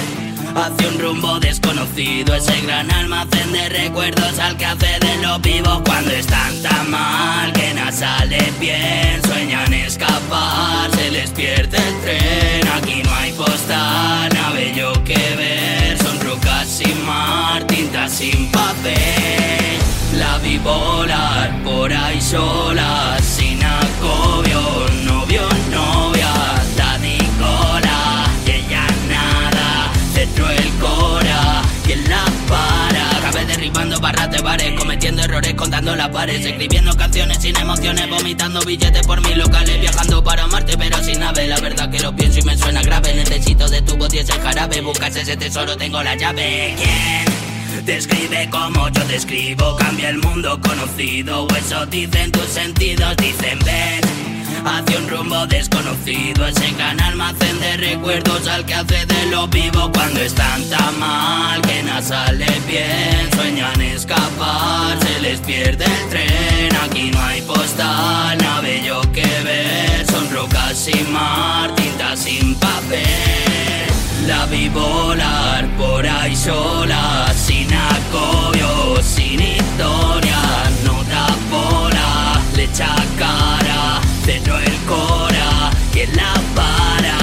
hacia 0.55 0.87
un 0.89 0.99
rumbo 0.99 1.39
desconocido. 1.39 2.35
Ese 2.35 2.59
gran 2.61 2.91
almacén 2.91 3.51
de 3.51 3.69
recuerdos 3.69 4.37
al 4.39 4.57
que 4.57 4.65
hace 4.65 4.99
de 4.99 5.17
lo 5.21 5.39
vivo 5.39 5.81
cuando 5.85 6.11
están 6.11 6.61
tan 6.61 6.91
mal 6.91 7.53
que 7.53 7.73
nada 7.73 7.91
sale 7.91 8.51
bien. 8.59 9.21
Sueñan 9.25 9.73
escapar, 9.73 10.91
se 10.95 11.11
les 11.11 11.29
pierde 11.31 11.77
el 11.77 12.01
tren. 12.01 12.67
Aquí 12.75 13.01
no 13.03 13.13
hay 13.15 13.31
postal, 13.33 14.29
nada 14.33 14.51
bello 14.51 14.93
que 15.05 15.35
ver. 15.37 15.97
Son 15.97 16.19
rocas 16.19 16.67
sin 16.67 17.05
mar, 17.05 17.65
tinta 17.67 18.09
sin 18.09 18.51
papel. 18.51 19.77
La 20.17 20.39
vi 20.39 20.57
volar 20.57 21.61
por 21.63 21.93
ahí 21.93 22.19
sola, 22.19 23.17
sin 23.21 23.61
agobio, 23.63 24.56
derribando 33.67 33.99
barras 33.99 34.32
de 34.32 34.41
bares, 34.41 34.80
cometiendo 34.80 35.23
errores, 35.23 35.53
contando 35.56 35.95
las 35.95 36.10
pares, 36.10 36.45
escribiendo 36.45 36.95
canciones 36.95 37.38
sin 37.41 37.56
emociones, 37.58 38.10
vomitando 38.10 38.62
billetes 38.62 39.06
por 39.06 39.21
mis 39.21 39.36
locales, 39.36 39.80
viajando 39.82 40.23
para 40.23 40.47
Marte 40.47 40.77
pero 40.77 40.97
sin 41.03 41.19
nave, 41.19 41.47
la 41.47 41.60
verdad 41.60 41.89
que 41.91 41.99
lo 41.99 42.15
pienso 42.15 42.39
y 42.39 42.43
me 42.43 42.58
suena 42.58 42.82
grave, 42.82 43.13
necesito 43.13 43.67
de 43.67 43.82
tu 43.82 43.97
voz 43.97 44.13
y 44.13 44.19
ese 44.19 44.34
jarabe, 44.34 44.82
buscas 44.82 45.15
ese 45.17 45.36
tesoro, 45.36 45.75
tengo 45.75 46.01
la 46.01 46.15
llave, 46.15 46.75
¿quién? 46.77 47.86
Te 47.86 47.97
escribe 47.97 48.49
como 48.49 48.89
yo 48.89 49.03
te 49.03 49.15
escribo, 49.17 49.75
cambia 49.75 50.10
el 50.10 50.19
mundo 50.19 50.60
conocido, 50.62 51.43
o 51.43 51.56
eso 51.56 51.86
dicen 51.88 52.32
tus 52.32 52.45
sentidos, 52.45 53.17
dicen 53.17 53.60
ven 53.65 54.37
hacia 54.65 54.97
un 54.97 55.09
rumbo 55.09 55.45
desconocido, 55.47 56.47
ese 56.47 56.71
gran 56.71 56.99
almacén 56.99 57.59
de 57.59 57.77
recuerdos 57.77 58.47
al 58.47 58.65
que 58.65 58.73
hace 58.73 59.05
de 59.05 59.25
lo 59.27 59.47
vivo 59.47 59.91
cuando 59.93 60.19
están 60.21 60.63
tan 60.69 60.99
mal 60.99 61.61
que 61.61 61.83
nada 61.83 62.01
sale 62.01 62.47
bien, 62.67 63.29
sueñan 63.35 63.81
escapar, 63.81 64.97
se 64.99 65.19
les 65.21 65.39
pierde 65.41 65.85
el 65.85 66.09
tren, 66.09 66.75
aquí 66.83 67.11
no 67.11 67.21
hay 67.21 67.41
postal, 67.41 68.37
nada 68.37 68.61
bello 68.61 69.01
que 69.11 69.27
ver, 69.43 70.05
son 70.07 70.29
rocas 70.31 70.77
sin 70.77 71.11
mar, 71.11 71.73
tinta 71.75 72.15
sin 72.15 72.55
papel. 72.55 73.07
La 74.27 74.45
vi 74.47 74.67
volar 74.69 75.65
por 75.77 76.05
ahí 76.05 76.35
sola, 76.35 77.33
sin 77.33 77.73
agobio, 77.73 79.01
sin 79.01 79.39
historia, 79.39 80.39
no 80.83 81.01
da 81.05 81.27
bola, 81.49 82.41
le 82.55 82.63
echa 82.65 82.93
cara, 83.17 83.66
dentro 84.27 84.57
el 84.59 84.77
cora, 84.85 85.71
quien 85.93 86.13
la 86.13 86.33
para, 86.53 87.17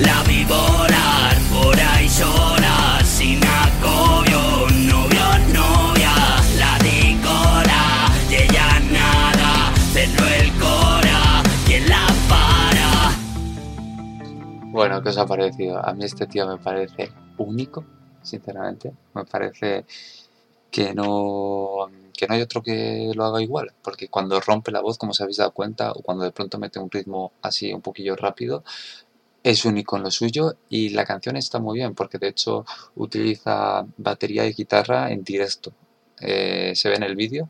la 0.00 0.22
vi 0.26 0.44
volar 0.46 1.36
por 1.52 1.78
ahí 1.78 2.08
sola, 2.08 3.00
sin 3.04 3.38
agobio, 3.44 4.66
novio, 4.70 5.26
novia, 5.52 6.14
la 6.56 6.78
di 6.82 7.20
cola, 7.20 8.10
y 8.30 8.34
ella 8.36 8.80
nada, 8.90 9.74
dentro 9.92 10.26
el 10.26 10.50
cora, 10.54 11.42
quien 11.66 11.86
la 11.86 12.06
para. 12.30 13.12
Bueno, 14.72 15.02
¿qué 15.02 15.10
os 15.10 15.18
ha 15.18 15.26
parecido? 15.26 15.86
A 15.86 15.92
mí 15.92 16.06
este 16.06 16.26
tío 16.26 16.46
me 16.48 16.56
parece 16.56 17.12
único, 17.36 17.84
sinceramente. 18.22 18.94
Me 19.14 19.26
parece 19.26 19.84
que 20.70 20.94
no, 20.94 21.88
que 22.16 22.26
no 22.26 22.34
hay 22.34 22.42
otro 22.42 22.62
que 22.62 23.12
lo 23.14 23.24
haga 23.24 23.42
igual. 23.42 23.72
Porque 23.82 24.08
cuando 24.08 24.40
rompe 24.40 24.70
la 24.72 24.80
voz, 24.80 24.98
como 24.98 25.12
os 25.12 25.20
habéis 25.20 25.38
dado 25.38 25.52
cuenta, 25.52 25.92
o 25.92 26.02
cuando 26.02 26.24
de 26.24 26.32
pronto 26.32 26.58
mete 26.58 26.78
un 26.78 26.90
ritmo 26.90 27.32
así 27.42 27.72
un 27.72 27.82
poquillo 27.82 28.16
rápido, 28.16 28.64
es 29.42 29.64
único 29.64 29.96
en 29.96 30.02
lo 30.04 30.10
suyo 30.10 30.56
y 30.68 30.90
la 30.90 31.04
canción 31.04 31.36
está 31.36 31.58
muy 31.58 31.78
bien 31.78 31.94
porque 31.94 32.18
de 32.18 32.28
hecho 32.28 32.64
utiliza 32.96 33.86
batería 33.96 34.46
y 34.46 34.52
guitarra 34.52 35.10
en 35.12 35.24
directo. 35.24 35.72
Eh, 36.20 36.72
se 36.74 36.88
ve 36.88 36.96
en 36.96 37.04
el 37.04 37.16
vídeo 37.16 37.48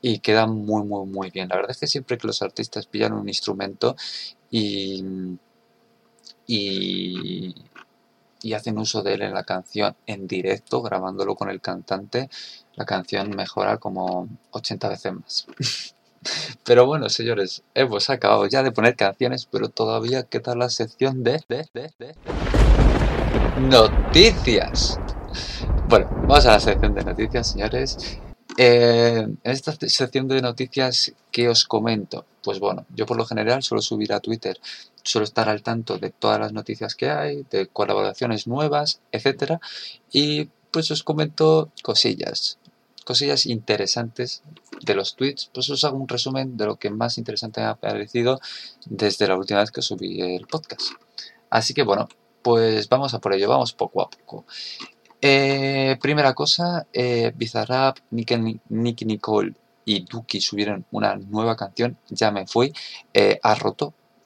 y 0.00 0.18
queda 0.20 0.46
muy 0.46 0.84
muy 0.84 1.06
muy 1.06 1.30
bien. 1.30 1.48
La 1.48 1.56
verdad 1.56 1.72
es 1.72 1.78
que 1.78 1.86
siempre 1.86 2.18
que 2.18 2.26
los 2.26 2.42
artistas 2.42 2.86
pillan 2.86 3.12
un 3.12 3.28
instrumento 3.28 3.96
y, 4.50 5.04
y, 6.46 7.54
y 8.42 8.52
hacen 8.52 8.78
uso 8.78 9.02
de 9.02 9.14
él 9.14 9.22
en 9.22 9.34
la 9.34 9.44
canción 9.44 9.96
en 10.06 10.26
directo, 10.26 10.82
grabándolo 10.82 11.34
con 11.34 11.50
el 11.50 11.60
cantante, 11.60 12.28
la 12.74 12.84
canción 12.84 13.30
mejora 13.30 13.78
como 13.78 14.28
80 14.50 14.88
veces 14.88 15.12
más. 15.12 15.46
Pero 16.64 16.86
bueno, 16.86 17.08
señores, 17.08 17.62
hemos 17.74 18.10
acabado 18.10 18.46
ya 18.46 18.62
de 18.62 18.72
poner 18.72 18.96
canciones, 18.96 19.46
pero 19.46 19.68
todavía 19.68 20.24
queda 20.24 20.56
la 20.56 20.68
sección 20.68 21.22
de, 21.22 21.40
de, 21.48 21.68
de, 21.72 21.92
de 21.98 22.14
noticias. 23.60 24.98
Bueno, 25.88 26.08
vamos 26.22 26.44
a 26.46 26.52
la 26.52 26.60
sección 26.60 26.94
de 26.94 27.04
noticias, 27.04 27.52
señores. 27.52 28.18
Eh, 28.56 29.20
en 29.20 29.38
esta 29.44 29.72
sección 29.72 30.26
de 30.26 30.42
noticias, 30.42 31.12
¿qué 31.30 31.48
os 31.48 31.64
comento? 31.64 32.26
Pues 32.42 32.58
bueno, 32.58 32.84
yo 32.94 33.06
por 33.06 33.16
lo 33.16 33.24
general 33.24 33.62
suelo 33.62 33.80
subir 33.80 34.12
a 34.12 34.20
Twitter, 34.20 34.58
suelo 35.08 35.24
estar 35.24 35.48
al 35.48 35.62
tanto 35.62 35.98
de 35.98 36.10
todas 36.10 36.38
las 36.38 36.52
noticias 36.52 36.94
que 36.94 37.10
hay, 37.10 37.44
de 37.50 37.66
colaboraciones 37.66 38.46
nuevas, 38.46 39.00
etcétera, 39.12 39.60
y 40.12 40.48
pues 40.70 40.90
os 40.90 41.02
comento 41.02 41.70
cosillas, 41.82 42.58
cosillas 43.04 43.46
interesantes 43.46 44.42
de 44.82 44.94
los 44.94 45.16
tweets, 45.16 45.50
pues 45.52 45.70
os 45.70 45.82
hago 45.84 45.96
un 45.96 46.08
resumen 46.08 46.56
de 46.56 46.66
lo 46.66 46.76
que 46.76 46.90
más 46.90 47.18
interesante 47.18 47.60
me 47.60 47.66
ha 47.66 47.74
parecido 47.74 48.40
desde 48.86 49.26
la 49.26 49.36
última 49.36 49.60
vez 49.60 49.70
que 49.70 49.82
subí 49.82 50.20
el 50.20 50.46
podcast. 50.46 50.92
Así 51.50 51.72
que 51.72 51.82
bueno, 51.82 52.08
pues 52.42 52.88
vamos 52.88 53.14
a 53.14 53.18
por 53.18 53.32
ello, 53.32 53.48
vamos 53.48 53.72
poco 53.72 54.02
a 54.02 54.10
poco. 54.10 54.44
Eh, 55.20 55.96
primera 56.00 56.34
cosa, 56.34 56.86
eh, 56.92 57.32
Bizarrap, 57.34 57.98
Nicki, 58.10 58.60
Nicki 58.68 59.04
Nicole 59.04 59.54
y 59.84 60.04
Duki 60.04 60.40
subieron 60.40 60.84
una 60.92 61.16
nueva 61.16 61.56
canción, 61.56 61.98
Ya 62.10 62.30
me 62.30 62.46
fui, 62.46 62.72
eh, 63.12 63.40
ha 63.42 63.54
roto, 63.54 63.94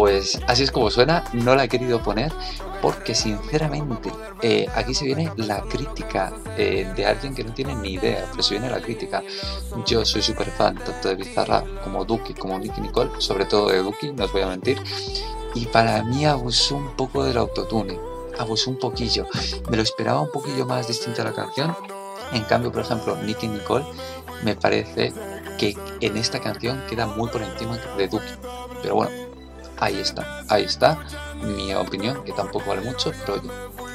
Pues 0.00 0.40
así 0.46 0.62
es 0.62 0.70
como 0.70 0.90
suena, 0.90 1.24
no 1.34 1.54
la 1.54 1.64
he 1.64 1.68
querido 1.68 2.02
poner 2.02 2.32
porque 2.80 3.14
sinceramente 3.14 4.10
eh, 4.40 4.66
aquí 4.74 4.94
se 4.94 5.04
viene 5.04 5.30
la 5.36 5.60
crítica 5.60 6.32
eh, 6.56 6.90
de 6.96 7.04
alguien 7.04 7.34
que 7.34 7.44
no 7.44 7.52
tiene 7.52 7.74
ni 7.74 7.92
idea, 7.92 8.26
pero 8.30 8.42
se 8.42 8.54
viene 8.54 8.70
la 8.70 8.80
crítica. 8.80 9.22
Yo 9.84 10.06
soy 10.06 10.22
súper 10.22 10.50
fan 10.52 10.76
tanto 10.76 11.08
de 11.08 11.16
Bizarra 11.16 11.62
como 11.84 12.06
Duki 12.06 12.32
como 12.32 12.58
Nicky 12.58 12.80
Nicole, 12.80 13.10
sobre 13.18 13.44
todo 13.44 13.68
de 13.68 13.82
Duki, 13.82 14.10
no 14.12 14.24
os 14.24 14.32
voy 14.32 14.40
a 14.40 14.46
mentir, 14.46 14.82
y 15.54 15.66
para 15.66 16.02
mí 16.02 16.24
abusó 16.24 16.76
un 16.76 16.96
poco 16.96 17.22
del 17.22 17.36
autotune, 17.36 18.00
abusó 18.38 18.70
un 18.70 18.78
poquillo, 18.78 19.26
me 19.68 19.76
lo 19.76 19.82
esperaba 19.82 20.22
un 20.22 20.30
poquillo 20.30 20.64
más 20.64 20.88
distinta 20.88 21.24
la 21.24 21.34
canción, 21.34 21.76
en 22.32 22.44
cambio, 22.44 22.72
por 22.72 22.80
ejemplo, 22.80 23.16
Nicky 23.16 23.48
Nicole 23.48 23.84
me 24.44 24.56
parece 24.56 25.12
que 25.58 25.76
en 26.00 26.16
esta 26.16 26.40
canción 26.40 26.82
queda 26.88 27.06
muy 27.06 27.28
por 27.28 27.42
encima 27.42 27.76
de 27.98 28.08
Duki, 28.08 28.32
pero 28.80 28.94
bueno, 28.94 29.29
ahí 29.80 29.98
está, 29.98 30.44
ahí 30.48 30.64
está 30.64 30.98
mi 31.42 31.72
opinión, 31.74 32.22
que 32.24 32.32
tampoco 32.32 32.70
vale 32.70 32.82
mucho, 32.82 33.12
pero 33.24 33.34
oye, 33.34 33.50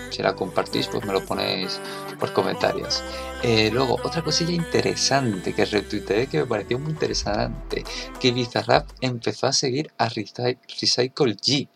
si 0.09 0.21
la 0.23 0.35
compartís, 0.35 0.87
pues 0.87 1.03
me 1.05 1.13
lo 1.13 1.23
ponéis 1.25 1.79
por 2.19 2.31
comentarios. 2.33 3.03
Eh, 3.43 3.69
luego, 3.71 3.99
otra 4.03 4.23
cosilla 4.23 4.53
interesante 4.53 5.53
que 5.53 5.65
retuiteé 5.65 6.27
que 6.27 6.39
me 6.39 6.45
pareció 6.47 6.79
muy 6.79 6.91
interesante, 6.91 7.83
que 8.19 8.31
Bizarrap 8.31 8.89
empezó 9.01 9.47
a 9.47 9.53
seguir 9.53 9.91
a 9.97 10.09
Recy- 10.09 10.57
Recycle 10.81 11.35
G. 11.37 11.67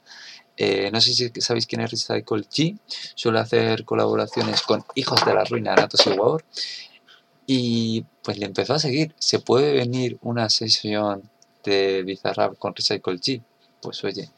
Eh, 0.57 0.89
no 0.91 0.99
sé 1.01 1.13
si 1.13 1.29
sabéis 1.41 1.67
quién 1.67 1.81
es 1.81 1.91
Recycle 1.91 2.43
G, 2.43 2.77
suele 3.15 3.39
hacer 3.39 3.85
colaboraciones 3.85 4.61
con 4.63 4.83
Hijos 4.95 5.23
de 5.25 5.33
la 5.33 5.43
Ruina, 5.45 5.75
Natos 5.75 6.05
y 6.07 6.09
War, 6.11 6.43
y 7.45 8.05
pues 8.23 8.37
le 8.37 8.45
empezó 8.45 8.73
a 8.73 8.79
seguir. 8.79 9.15
¿Se 9.19 9.39
puede 9.39 9.73
venir 9.73 10.17
una 10.21 10.49
sesión 10.49 11.29
de 11.63 12.03
Bizarrap 12.03 12.57
con 12.57 12.75
Recycle 12.75 13.15
G? 13.19 13.41
Pues 13.81 14.03
oye, 14.03 14.29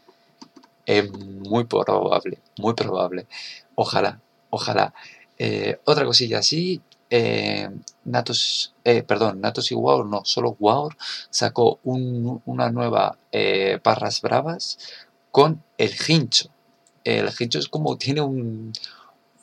es 0.85 1.11
muy 1.11 1.65
probable, 1.65 2.39
muy 2.59 2.73
probable. 2.73 3.27
Ojalá, 3.75 4.21
ojalá. 4.49 4.93
Eh, 5.37 5.79
otra 5.85 6.05
cosilla 6.05 6.39
así, 6.39 6.81
eh, 7.09 7.69
Natos, 8.05 8.73
eh, 8.83 9.03
perdón, 9.03 9.41
Natos 9.41 9.71
y 9.71 9.75
Wow, 9.75 10.05
no, 10.05 10.23
solo 10.25 10.55
Wow 10.59 10.91
sacó 11.29 11.79
un- 11.83 12.41
una 12.45 12.71
nueva 12.71 13.17
eh, 13.31 13.79
Barras 13.83 14.21
Bravas 14.21 14.77
con 15.31 15.63
el 15.77 15.91
Hincho. 16.07 16.49
El 17.03 17.29
Hincho 17.39 17.59
es 17.59 17.69
como 17.69 17.97
tiene 17.97 18.21
un, 18.21 18.73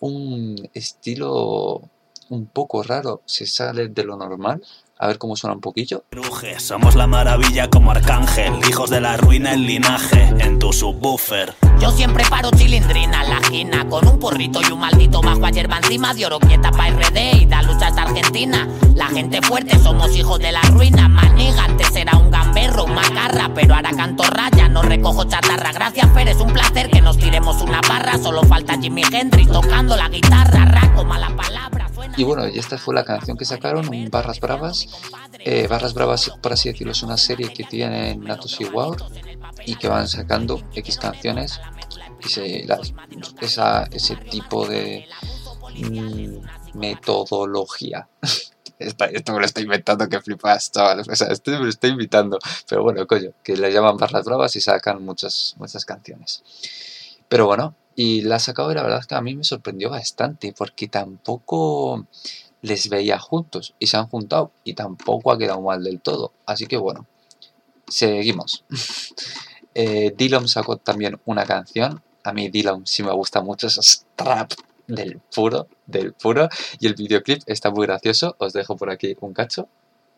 un 0.00 0.70
estilo 0.74 1.82
un 2.30 2.46
poco 2.46 2.82
raro, 2.82 3.22
se 3.24 3.46
sale 3.46 3.88
de 3.88 4.04
lo 4.04 4.16
normal. 4.16 4.62
A 5.00 5.06
ver 5.06 5.18
cómo 5.18 5.36
suena 5.36 5.54
un 5.54 5.60
poquillo. 5.60 6.04
Cruje, 6.10 6.58
somos 6.58 6.96
la 6.96 7.06
maravilla 7.06 7.70
como 7.70 7.92
arcángel, 7.92 8.52
hijos 8.68 8.90
de 8.90 9.00
la 9.00 9.16
ruina 9.16 9.54
el 9.54 9.64
linaje, 9.64 10.34
en 10.40 10.58
tu 10.58 10.72
subwoofer. 10.72 11.54
Yo 11.80 11.92
siempre 11.92 12.24
paro 12.28 12.50
chilindrina 12.50 13.22
en 13.22 13.30
la 13.30 13.38
esquina 13.38 13.88
Con 13.88 14.06
un 14.08 14.18
porrito 14.18 14.60
y 14.60 14.72
un 14.72 14.80
maldito 14.80 15.20
bajo 15.20 15.46
a 15.46 15.50
hierba 15.50 15.76
encima 15.76 16.12
De 16.12 16.26
oro 16.26 16.40
quieta 16.40 16.72
pa' 16.72 16.90
RD 16.90 17.42
y 17.42 17.46
da 17.46 17.62
lucha 17.62 17.86
hasta 17.86 18.02
Argentina 18.02 18.68
La 18.96 19.06
gente 19.06 19.40
fuerte, 19.42 19.78
somos 19.78 20.14
hijos 20.16 20.40
de 20.40 20.50
la 20.50 20.62
ruina 20.62 21.08
Maniga, 21.08 21.66
antes 21.66 21.94
era 21.94 22.16
un 22.16 22.32
gamberro, 22.32 22.84
un 22.84 22.94
macarra 22.94 23.52
Pero 23.54 23.76
ahora 23.76 23.90
canto 23.90 24.24
raya, 24.24 24.68
no 24.68 24.82
recojo 24.82 25.24
chatarra 25.24 25.72
Gracias 25.72 26.12
Fer, 26.12 26.28
es 26.28 26.38
un 26.38 26.52
placer 26.52 26.90
que 26.90 27.00
nos 27.00 27.16
tiremos 27.16 27.62
una 27.62 27.80
barra 27.82 28.18
Solo 28.18 28.42
falta 28.42 28.76
Jimi 28.80 29.02
Hendrix 29.12 29.48
tocando 29.52 29.94
la 29.94 30.08
guitarra 30.08 30.64
Raco, 30.64 31.04
mala 31.04 31.28
palabra 31.36 31.77
Y 32.18 32.24
bueno, 32.24 32.44
esta 32.46 32.76
fue 32.78 32.96
la 32.96 33.04
canción 33.04 33.36
que 33.36 33.44
sacaron, 33.44 33.88
un 33.88 34.10
Barras 34.10 34.40
Bravas. 34.40 34.88
Eh, 35.38 35.68
Barras 35.68 35.94
Bravas, 35.94 36.32
por 36.42 36.52
así 36.52 36.68
decirlo, 36.68 36.90
es 36.90 37.04
una 37.04 37.16
serie 37.16 37.52
que 37.52 37.62
tienen 37.62 38.24
Natos 38.24 38.60
y 38.60 38.64
Wow 38.64 38.96
y 39.64 39.76
que 39.76 39.86
van 39.86 40.08
sacando 40.08 40.60
X 40.74 40.98
canciones 40.98 41.60
y 42.20 42.28
se, 42.28 42.66
esa, 43.40 43.84
ese 43.84 44.16
tipo 44.16 44.66
de 44.66 45.06
mm, 45.76 46.76
metodología. 46.76 48.08
Esto 48.80 49.32
me 49.32 49.38
lo 49.38 49.46
estoy 49.46 49.62
inventando 49.62 50.08
que 50.08 50.20
flipas, 50.20 50.72
chaval. 50.72 51.00
O 51.00 51.16
sea, 51.16 51.28
esto 51.28 51.50
me 51.50 51.58
lo 51.58 51.68
estoy 51.68 51.90
invitando. 51.90 52.38
Pero 52.68 52.84
bueno, 52.84 53.04
coño, 53.08 53.32
que 53.42 53.56
le 53.56 53.72
llaman 53.72 53.96
barras 53.96 54.24
bravas 54.24 54.54
y 54.54 54.60
sacan 54.60 55.04
muchas, 55.04 55.56
muchas 55.58 55.84
canciones. 55.84 56.44
Pero 57.28 57.46
bueno, 57.46 57.74
y 57.98 58.20
la 58.20 58.36
ha 58.36 58.38
sacado 58.38 58.70
y 58.70 58.76
la 58.76 58.84
verdad 58.84 59.00
es 59.00 59.08
que 59.08 59.16
a 59.16 59.20
mí 59.20 59.34
me 59.34 59.42
sorprendió 59.42 59.90
bastante 59.90 60.54
porque 60.56 60.86
tampoco 60.86 62.06
les 62.62 62.88
veía 62.88 63.18
juntos 63.18 63.74
y 63.80 63.88
se 63.88 63.96
han 63.96 64.06
juntado 64.06 64.52
y 64.62 64.74
tampoco 64.74 65.32
ha 65.32 65.38
quedado 65.38 65.60
mal 65.62 65.82
del 65.82 66.00
todo. 66.00 66.32
Así 66.46 66.66
que 66.68 66.76
bueno, 66.76 67.06
seguimos. 67.88 68.64
eh, 69.74 70.14
sacó 70.46 70.76
también 70.76 71.18
una 71.24 71.44
canción. 71.44 72.00
A 72.22 72.32
mí 72.32 72.48
Dylan 72.48 72.86
sí 72.86 73.02
me 73.02 73.10
gusta 73.10 73.40
mucho, 73.40 73.66
esos 73.66 74.06
trap 74.14 74.52
del 74.86 75.18
puro, 75.34 75.66
del 75.84 76.12
puro. 76.12 76.48
Y 76.78 76.86
el 76.86 76.94
videoclip 76.94 77.42
está 77.46 77.72
muy 77.72 77.84
gracioso. 77.88 78.36
Os 78.38 78.52
dejo 78.52 78.76
por 78.76 78.90
aquí 78.90 79.16
un 79.20 79.34
cacho. 79.34 79.66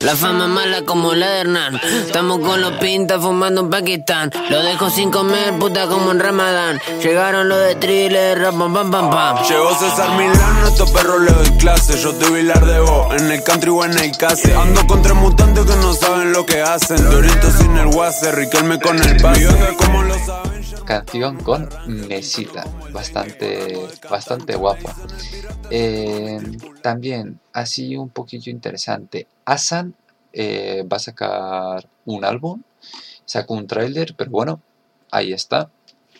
La 0.03 0.16
fama 0.16 0.48
mala 0.48 0.80
como 0.86 1.12
la 1.12 1.28
de 1.28 1.40
Hernán. 1.40 1.78
Estamos 2.07 2.38
con 2.38 2.59
los 2.62 2.72
pintas 2.78 3.20
fumando 3.20 3.61
en 3.61 3.68
Pakistán. 3.68 4.30
Lo 4.48 4.62
dejo 4.62 4.88
sin 4.88 5.11
comer, 5.11 5.59
puta 5.59 5.88
como 5.88 6.11
en 6.11 6.18
Ramadán. 6.18 6.80
Llegaron 7.03 7.51
los 7.51 7.59
de 7.59 7.74
thriller, 7.74 8.38
rap, 8.38 8.57
pam, 8.57 8.72
pam, 8.72 8.90
pam. 8.90 9.44
Llegó 9.46 9.74
César 9.74 10.16
Milano, 10.16 10.68
estos 10.68 10.90
perros 10.90 11.20
le 11.20 11.32
doy 11.32 11.51
clase. 11.59 11.98
Yo 11.98 12.14
te 12.14 12.30
Vilar 12.30 12.64
de 12.64 12.80
vos, 12.80 13.14
en 13.20 13.30
el 13.30 13.42
country 13.42 13.68
o 13.68 13.84
en 13.84 13.98
el 13.98 14.16
case. 14.16 14.55
Ando 14.55 14.86
con 14.86 15.03
tres 15.03 15.16
mutantes 15.16 15.66
que 15.66 15.76
no 15.76 15.92
saben 15.92 16.32
lo 16.32 16.46
que 16.46 16.62
hacen. 16.62 17.05
Dorito 17.05 17.51
sin 17.51 17.76
el 17.76 17.88
guase, 17.88 18.32
Riquelme 18.32 18.80
con 18.80 18.96
el 19.03 19.20
pase. 19.20 19.48
Como 19.76 20.03
lo 20.03 20.14
saben. 20.24 20.64
canción 20.86 21.36
con 21.42 21.68
Mesita, 21.86 22.64
bastante, 22.90 23.78
bastante 24.09 24.57
guapa. 24.57 24.94
Eh, 25.70 26.40
también, 26.82 27.38
así 27.53 27.96
un 27.96 28.11
poquillo 28.11 28.51
interesante, 28.51 29.26
Asan 29.44 29.94
eh, 30.32 30.84
va 30.90 30.96
a 30.96 31.01
sacar 31.01 31.88
un 32.05 32.24
álbum, 32.24 32.62
sacó 33.24 33.55
un 33.55 33.66
tráiler, 33.66 34.14
pero 34.16 34.30
bueno, 34.30 34.61
ahí 35.11 35.32
está. 35.32 35.70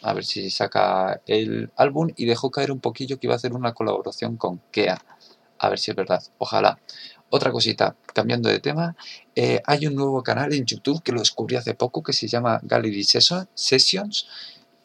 A 0.03 0.15
ver 0.15 0.25
si 0.25 0.49
saca 0.51 1.21
el 1.27 1.71
álbum 1.77 2.09
y 2.17 2.25
dejó 2.25 2.51
caer 2.51 2.73
un 2.73 2.81
poquillo 2.81 3.19
que 3.19 3.27
iba 3.27 3.35
a 3.35 3.37
hacer 3.37 3.53
una 3.53 3.75
colaboración 3.75 4.37
con 4.37 4.61
Kea. 4.71 4.99
A 5.59 5.69
ver 5.69 5.79
si 5.79 5.91
es 5.91 5.97
verdad, 5.97 6.23
ojalá. 6.39 6.79
Otra 7.29 7.53
cosita, 7.53 7.95
cambiando 8.15 8.49
de 8.49 8.61
tema, 8.61 8.97
eh, 9.37 9.61
hay 9.67 9.87
un 9.87 9.95
nuevo 9.95 10.23
canal 10.23 10.53
en 10.55 10.65
YouTube 10.65 11.03
que 11.03 11.13
lo 11.13 11.21
descubrí 11.21 11.57
hace 11.57 11.75
poco 11.75 12.03
que 12.03 12.13
se 12.15 12.27
llama 12.29 12.61
Gallery 12.63 13.05
Session- 13.05 13.47
Sessions, 13.55 14.27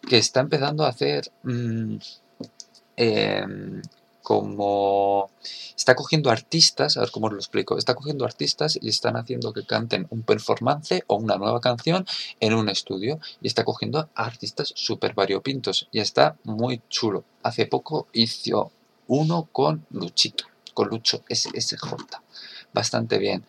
que 0.07 0.17
está 0.17 0.41
empezando 0.41 0.85
a 0.85 0.89
hacer 0.89 1.31
mm, 1.43 1.95
em, 2.97 3.81
como 4.25 5.29
está 5.77 5.93
cogiendo 5.93 6.31
artistas, 6.31 6.97
a 6.97 7.01
ver 7.01 7.11
cómo 7.11 7.27
os 7.27 7.33
lo 7.33 7.37
explico, 7.37 7.77
está 7.77 7.93
cogiendo 7.93 8.25
artistas 8.25 8.75
y 8.81 8.89
están 8.89 9.17
haciendo 9.17 9.53
que 9.53 9.67
canten 9.67 10.07
un 10.09 10.23
performance 10.23 11.03
o 11.05 11.15
una 11.17 11.37
nueva 11.37 11.61
canción 11.61 12.07
en 12.39 12.55
un 12.55 12.67
estudio 12.67 13.19
y 13.39 13.45
está 13.47 13.63
cogiendo 13.63 14.09
artistas 14.15 14.73
súper 14.75 15.13
variopintos 15.13 15.87
y 15.91 15.99
está 15.99 16.37
muy 16.43 16.81
chulo. 16.89 17.23
Hace 17.43 17.67
poco 17.67 18.07
hizo 18.13 18.71
uno 19.07 19.47
con 19.51 19.85
Luchito, 19.91 20.45
con 20.73 20.87
Lucho 20.87 21.21
SSJ, 21.29 21.85
bastante 22.73 23.19
bien. 23.19 23.45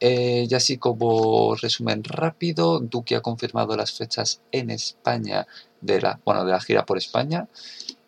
Eh, 0.00 0.46
y 0.48 0.54
así 0.54 0.78
como 0.78 1.54
resumen 1.54 2.02
rápido, 2.02 2.80
Duque 2.80 3.14
ha 3.14 3.20
confirmado 3.20 3.76
las 3.76 3.92
fechas 3.92 4.40
en 4.52 4.70
España 4.70 5.46
de 5.82 6.00
la, 6.00 6.18
bueno, 6.24 6.46
de 6.46 6.52
la 6.52 6.60
gira 6.62 6.86
por 6.86 6.96
España. 6.96 7.46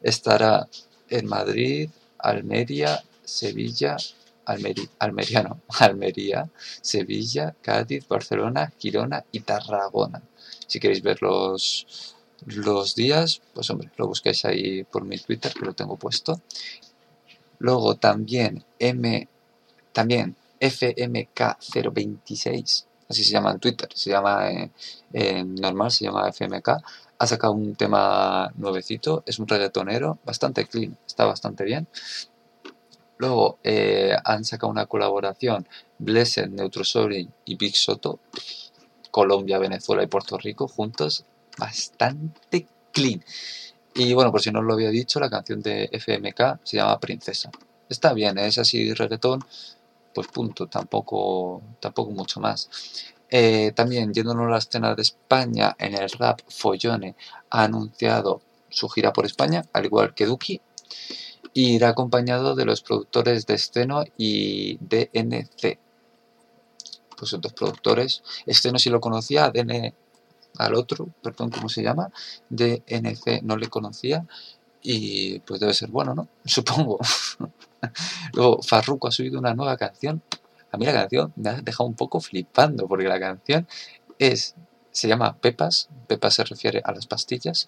Estará 0.03 0.67
en 1.11 1.27
Madrid, 1.27 1.91
Almería, 2.19 3.03
Sevilla, 3.25 3.97
Almeri- 4.47 4.89
Almería, 4.99 5.43
no, 5.43 5.61
Almería, 5.81 6.49
Sevilla, 6.83 7.55
Cádiz, 7.63 8.07
Barcelona, 8.09 8.73
Girona 8.79 9.25
y 9.33 9.41
Tarragona. 9.41 10.23
Si 10.67 10.79
queréis 10.81 11.03
ver 11.03 11.21
los, 11.23 12.15
los 12.47 12.95
días, 12.95 13.43
pues 13.55 13.69
hombre, 13.71 13.91
lo 13.97 14.07
buscáis 14.07 14.45
ahí 14.45 14.85
por 14.85 15.05
mi 15.05 15.19
Twitter, 15.19 15.53
que 15.53 15.65
lo 15.67 15.75
tengo 15.75 15.97
puesto. 15.97 16.41
Luego 17.59 17.97
también 17.97 18.65
M, 18.79 19.29
también 19.93 20.37
FMK026, 20.61 22.87
así 23.11 23.25
se 23.25 23.33
llama 23.33 23.51
en 23.51 23.59
Twitter, 23.59 23.89
se 23.93 24.11
llama 24.11 24.51
eh, 24.51 24.71
eh, 25.13 25.45
normal, 25.45 25.91
se 25.91 26.05
llama 26.05 26.29
FMK, 26.29 26.69
ha 27.19 27.27
sacado 27.27 27.53
un 27.53 27.75
tema 27.75 28.51
nuevecito, 28.57 29.25
es 29.27 29.39
un 29.41 29.49
reggaetonero, 29.49 30.19
bastante 30.25 30.67
clean, 30.67 30.97
está 31.07 31.25
bastante 31.27 31.65
bien. 31.65 31.89
Luego 33.19 33.59
eh, 33.65 34.17
han 34.25 34.45
sacado 34.45 34.71
una 34.71 34.87
colaboración, 34.87 35.69
Blessed, 35.99 36.49
Neutrosori 36.51 37.29
y 37.45 37.57
Big 37.57 37.77
Soto, 37.77 38.21
Colombia, 39.11 39.59
Venezuela 39.59 40.03
y 40.05 40.07
Puerto 40.07 40.39
Rico 40.39 40.69
juntos, 40.69 41.25
bastante 41.59 42.67
clean. 42.93 43.23
Y 43.95 44.15
bueno, 44.15 44.31
por 44.31 44.41
si 44.41 44.53
no 44.53 44.61
os 44.61 44.65
lo 44.65 44.75
había 44.75 44.91
dicho, 44.91 45.19
la 45.19 45.29
canción 45.29 45.61
de 45.61 45.91
FMK 45.93 46.61
se 46.63 46.77
llama 46.77 46.99
Princesa. 47.01 47.51
Está 47.89 48.13
bien, 48.15 48.39
es 48.39 48.57
así 48.57 48.95
reggaetón, 48.95 49.45
pues 50.21 50.33
punto, 50.33 50.67
tampoco, 50.67 51.63
tampoco 51.81 52.11
mucho 52.11 52.41
más. 52.41 52.69
Eh, 53.31 53.73
también, 53.75 54.13
yéndonos 54.13 54.47
a 54.47 54.51
la 54.51 54.59
escena 54.59 54.95
de 54.95 55.03
España, 55.03 55.75
en 55.79 55.95
el 55.95 56.11
rap, 56.11 56.41
Follone 56.49 57.17
ha 57.51 57.65
anunciado 57.65 58.43
su 58.69 58.89
gira 58.89 59.13
por 59.13 59.25
España, 59.25 59.65
al 59.73 59.87
igual 59.87 60.15
que 60.15 60.27
Duki, 60.27 60.61
y 61.55 61.75
irá 61.77 61.89
acompañado 61.91 62.55
de 62.55 62.65
los 62.65 62.83
productores 62.83 63.47
de 63.47 63.55
Esceno 63.55 64.05
y 64.17 64.79
DNC. 64.79 65.79
Pues 67.17 67.31
son 67.31 67.41
dos 67.41 67.53
productores. 67.53 68.23
Esceno 68.47 68.79
sí 68.79 68.91
lo 68.91 69.01
conocía, 69.01 69.51
DN 69.51 69.95
al 70.59 70.75
otro, 70.75 71.09
perdón, 71.23 71.51
¿cómo 71.51 71.69
se 71.69 71.83
llama? 71.83 72.11
DNC 72.51 73.43
no 73.43 73.57
le 73.57 73.69
conocía 73.69 74.27
y 74.83 75.39
pues 75.41 75.61
debe 75.61 75.75
ser 75.75 75.91
bueno, 75.91 76.15
¿no? 76.15 76.29
Supongo. 76.45 76.99
Luego, 78.35 78.63
Farruko 78.63 79.09
ha 79.09 79.13
subido 79.13 79.39
una 79.39 79.55
nueva 79.55 79.77
canción. 79.77 80.23
A 80.73 80.77
mí 80.77 80.87
la 80.87 80.93
canción 80.93 81.33
me 81.37 81.51
ha 81.51 81.61
dejado 81.61 81.89
un 81.89 81.95
poco 81.95 82.21
flipando, 82.21 82.87
porque 82.87 83.09
la 83.09 83.19
canción 83.19 83.67
es, 84.19 84.55
se 84.93 85.09
llama 85.09 85.37
Pepas, 85.37 85.89
Pepas 86.07 86.35
se 86.35 86.45
refiere 86.45 86.81
a 86.85 86.93
las 86.93 87.07
pastillas, 87.07 87.67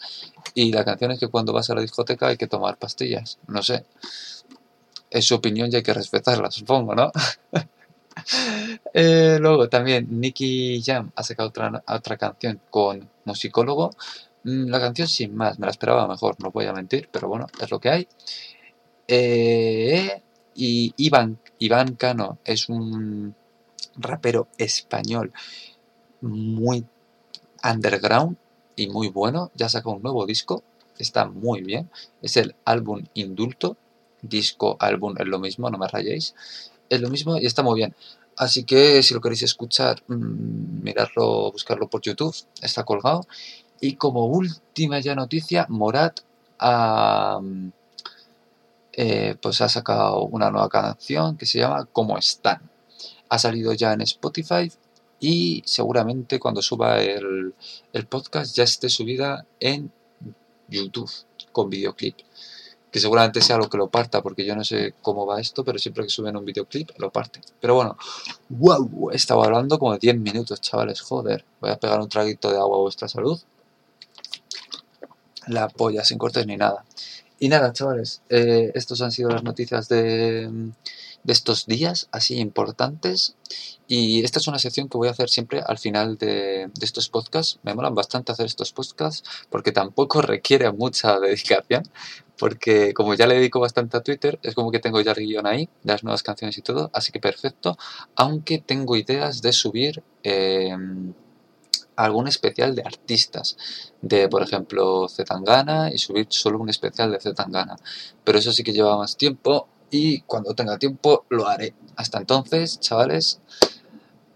y 0.55 0.73
la 0.73 0.85
canción 0.85 1.11
es 1.11 1.19
que 1.19 1.29
cuando 1.29 1.53
vas 1.53 1.69
a 1.71 1.75
la 1.75 1.81
discoteca 1.81 2.29
hay 2.29 2.37
que 2.37 2.47
tomar 2.47 2.77
pastillas. 2.79 3.39
No 3.49 3.63
sé, 3.63 3.85
es 5.11 5.25
su 5.25 5.35
opinión 5.35 5.69
y 5.73 5.77
hay 5.77 5.83
que 5.83 5.95
respetarla, 5.95 6.51
supongo, 6.51 6.95
¿no? 6.95 7.11
Eh, 8.93 9.39
luego 9.41 9.71
también 9.71 10.07
Nicky 10.21 10.83
Jam 10.85 11.11
ha 11.17 11.23
sacado 11.23 11.49
otra, 11.49 11.83
otra 11.89 12.19
canción 12.19 12.61
con 12.69 13.09
musicólogo. 13.25 13.91
Mm, 14.45 14.69
La 14.71 14.81
canción 14.81 15.09
sin 15.09 15.35
más, 15.35 15.59
me 15.59 15.67
la 15.67 15.71
esperaba 15.71 16.07
mejor, 16.09 16.37
no 16.41 16.51
voy 16.51 16.67
a 16.67 16.73
mentir, 16.73 17.09
pero 17.13 17.29
bueno, 17.29 17.47
es 17.61 17.71
lo 17.71 17.81
que 17.81 17.91
hay. 17.91 18.09
Eh, 19.09 20.23
y 20.55 20.95
Iván, 20.97 21.39
Iván 21.59 21.95
Cano 21.97 22.39
es 22.45 22.69
un 22.69 23.35
rapero 23.97 24.49
español 24.59 25.33
muy 26.23 26.87
underground 27.65 28.37
y 28.77 28.89
muy 28.89 29.09
bueno. 29.09 29.51
Ya 29.55 29.69
sacó 29.69 29.93
un 29.93 30.03
nuevo 30.03 30.27
disco, 30.27 30.63
está 30.99 31.27
muy 31.27 31.63
bien. 31.63 31.91
Es 32.23 32.37
el 32.37 32.55
álbum 32.65 33.05
Indulto. 33.15 33.77
disco, 34.23 34.77
álbum, 34.81 35.15
es 35.19 35.27
lo 35.27 35.39
mismo, 35.41 35.71
no 35.71 35.79
me 35.79 35.89
rayéis. 35.89 36.35
Es 36.91 37.01
lo 37.01 37.11
mismo 37.11 37.39
y 37.39 37.47
está 37.47 37.63
muy 37.63 37.77
bien. 37.79 37.95
Así 38.37 38.65
que 38.65 39.03
si 39.03 39.15
lo 39.15 39.21
queréis 39.21 39.43
escuchar, 39.43 40.03
mmm, 40.09 40.83
miradlo, 40.83 41.53
buscarlo 41.53 41.89
por 41.89 42.03
YouTube, 42.03 42.35
está 42.63 42.85
colgado. 42.85 43.27
Y 43.83 43.97
como 43.97 44.27
última 44.27 45.01
ya 45.01 45.17
noticia, 45.17 45.67
Morat 45.69 46.21
ha, 46.61 47.41
eh, 48.93 49.35
pues 49.43 49.61
ha 49.61 49.69
sacado 49.69 50.23
una 50.23 50.53
nueva 50.53 50.69
canción 50.69 51.37
que 51.37 51.47
se 51.47 51.59
llama 51.59 51.87
Como 51.87 52.17
están. 52.17 52.63
Ha 53.29 53.39
salido 53.41 53.73
ya 53.73 53.93
en 53.93 54.03
Spotify 54.03 54.71
y 55.19 55.65
seguramente 55.67 56.39
cuando 56.39 56.63
suba 56.63 57.03
el, 57.03 57.55
el 57.93 58.07
podcast 58.07 58.55
ya 58.55 58.63
esté 58.63 58.89
subida 58.89 59.45
en 59.59 59.91
YouTube 60.69 61.11
con 61.51 61.69
videoclip 61.69 62.17
que 62.93 63.01
seguramente 63.01 63.41
sea 63.41 63.57
lo 63.57 63.71
que 63.71 63.79
lo 63.79 63.89
parta, 63.89 64.23
porque 64.23 64.45
yo 64.45 64.55
no 64.55 64.63
sé 64.65 64.95
cómo 65.01 65.25
va 65.27 65.41
esto, 65.41 65.65
pero 65.65 65.79
siempre 65.79 66.05
que 66.05 66.11
suben 66.11 66.37
un 66.37 66.45
videoclip 66.45 66.91
lo 66.99 67.11
parte. 67.11 67.41
Pero 67.59 67.75
bueno, 67.75 67.97
wow, 68.51 69.11
estaba 69.13 69.47
hablando 69.47 69.79
como 69.79 69.95
de 69.95 69.99
10 69.99 70.19
minutos, 70.19 70.61
chavales, 70.61 71.01
joder. 71.01 71.43
Voy 71.61 71.71
a 71.71 71.81
pegar 71.81 72.01
un 72.01 72.11
traguito 72.11 72.51
de 72.53 72.59
agua 72.59 72.77
a 72.77 72.81
vuestra 72.83 73.09
salud. 73.09 73.41
La 75.47 75.69
polla, 75.69 76.05
sin 76.05 76.19
cortes 76.19 76.47
ni 76.47 76.57
nada. 76.57 76.85
Y 77.39 77.49
nada, 77.49 77.73
chavales, 77.73 78.23
eh, 78.29 78.71
estos 78.75 79.03
han 79.03 79.11
sido 79.11 79.31
las 79.31 79.43
noticias 79.43 79.89
de, 79.89 80.49
de 81.25 81.33
estos 81.33 81.67
días 81.67 82.09
así 82.13 82.39
importantes. 82.39 83.37
Y 83.89 84.25
esta 84.25 84.39
es 84.39 84.47
una 84.47 84.59
sección 84.59 84.89
que 84.89 84.97
voy 84.97 85.09
a 85.09 85.11
hacer 85.11 85.29
siempre 85.29 85.61
al 85.67 85.79
final 85.79 86.17
de, 86.17 86.71
de, 86.73 86.85
estos 86.85 87.09
podcasts. 87.09 87.59
Me 87.63 87.75
molan 87.75 87.95
bastante 87.95 88.33
hacer 88.33 88.47
estos 88.47 88.73
podcasts 88.73 89.29
porque 89.51 89.73
tampoco 89.73 90.23
requiere 90.23 90.71
mucha 90.73 91.19
dedicación. 91.19 91.83
Porque 92.39 92.95
como 92.95 93.15
ya 93.15 93.27
le 93.27 93.35
dedico 93.35 93.61
bastante 93.61 93.97
a 93.97 94.03
Twitter, 94.03 94.39
es 94.43 94.55
como 94.55 94.71
que 94.71 94.79
tengo 94.79 95.01
ya 95.01 95.13
el 95.13 95.27
guion 95.27 95.47
ahí 95.47 95.69
las 95.85 96.03
nuevas 96.03 96.23
canciones 96.23 96.57
y 96.59 96.63
todo. 96.63 96.91
Así 96.93 97.13
que 97.13 97.21
perfecto. 97.21 97.77
Aunque 98.15 98.59
tengo 98.59 98.97
ideas 98.97 99.43
de 99.43 99.53
subir 99.53 100.03
eh, 100.23 100.77
algún 101.97 102.29
especial 102.29 102.75
de 102.75 102.83
artistas. 102.83 103.57
De, 104.01 104.29
por 104.29 104.43
ejemplo, 104.43 105.09
Zetangana 105.09 105.91
y 105.93 105.99
subir 105.99 106.27
solo 106.31 106.59
un 106.59 106.69
especial 106.69 107.11
de 107.13 107.21
Zetangana. 107.21 107.77
Pero 108.25 108.39
eso 108.39 108.53
sí 108.53 108.63
que 108.63 108.73
lleva 108.73 108.97
más 108.97 109.17
tiempo 109.17 109.69
y 109.91 110.21
cuando 110.23 110.55
tenga 110.55 110.79
tiempo 110.79 111.25
lo 111.29 111.47
haré. 111.47 111.75
Hasta 111.97 112.19
entonces, 112.19 112.81
chavales, 112.81 113.41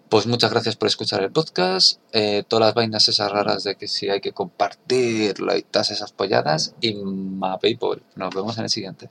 pues 0.09 0.26
muchas 0.26 0.50
gracias 0.50 0.76
por 0.76 0.88
escuchar 0.88 1.22
el 1.22 1.32
podcast. 1.32 2.00
Eh, 2.12 2.44
todas 2.46 2.66
las 2.66 2.74
vainas 2.74 3.09
esas 3.09 3.32
raras 3.32 3.64
de 3.64 3.76
que 3.76 3.88
si 3.88 4.09
hay 4.09 4.20
que 4.20 4.32
compartirlo 4.32 5.57
y 5.57 5.62
todas 5.62 5.90
esas 5.90 6.12
polladas. 6.12 6.74
Y 6.80 6.94
ma 6.94 7.59
PayPal. 7.59 8.02
Nos 8.14 8.34
vemos 8.34 8.57
en 8.59 8.64
el 8.64 8.70
siguiente. 8.70 9.11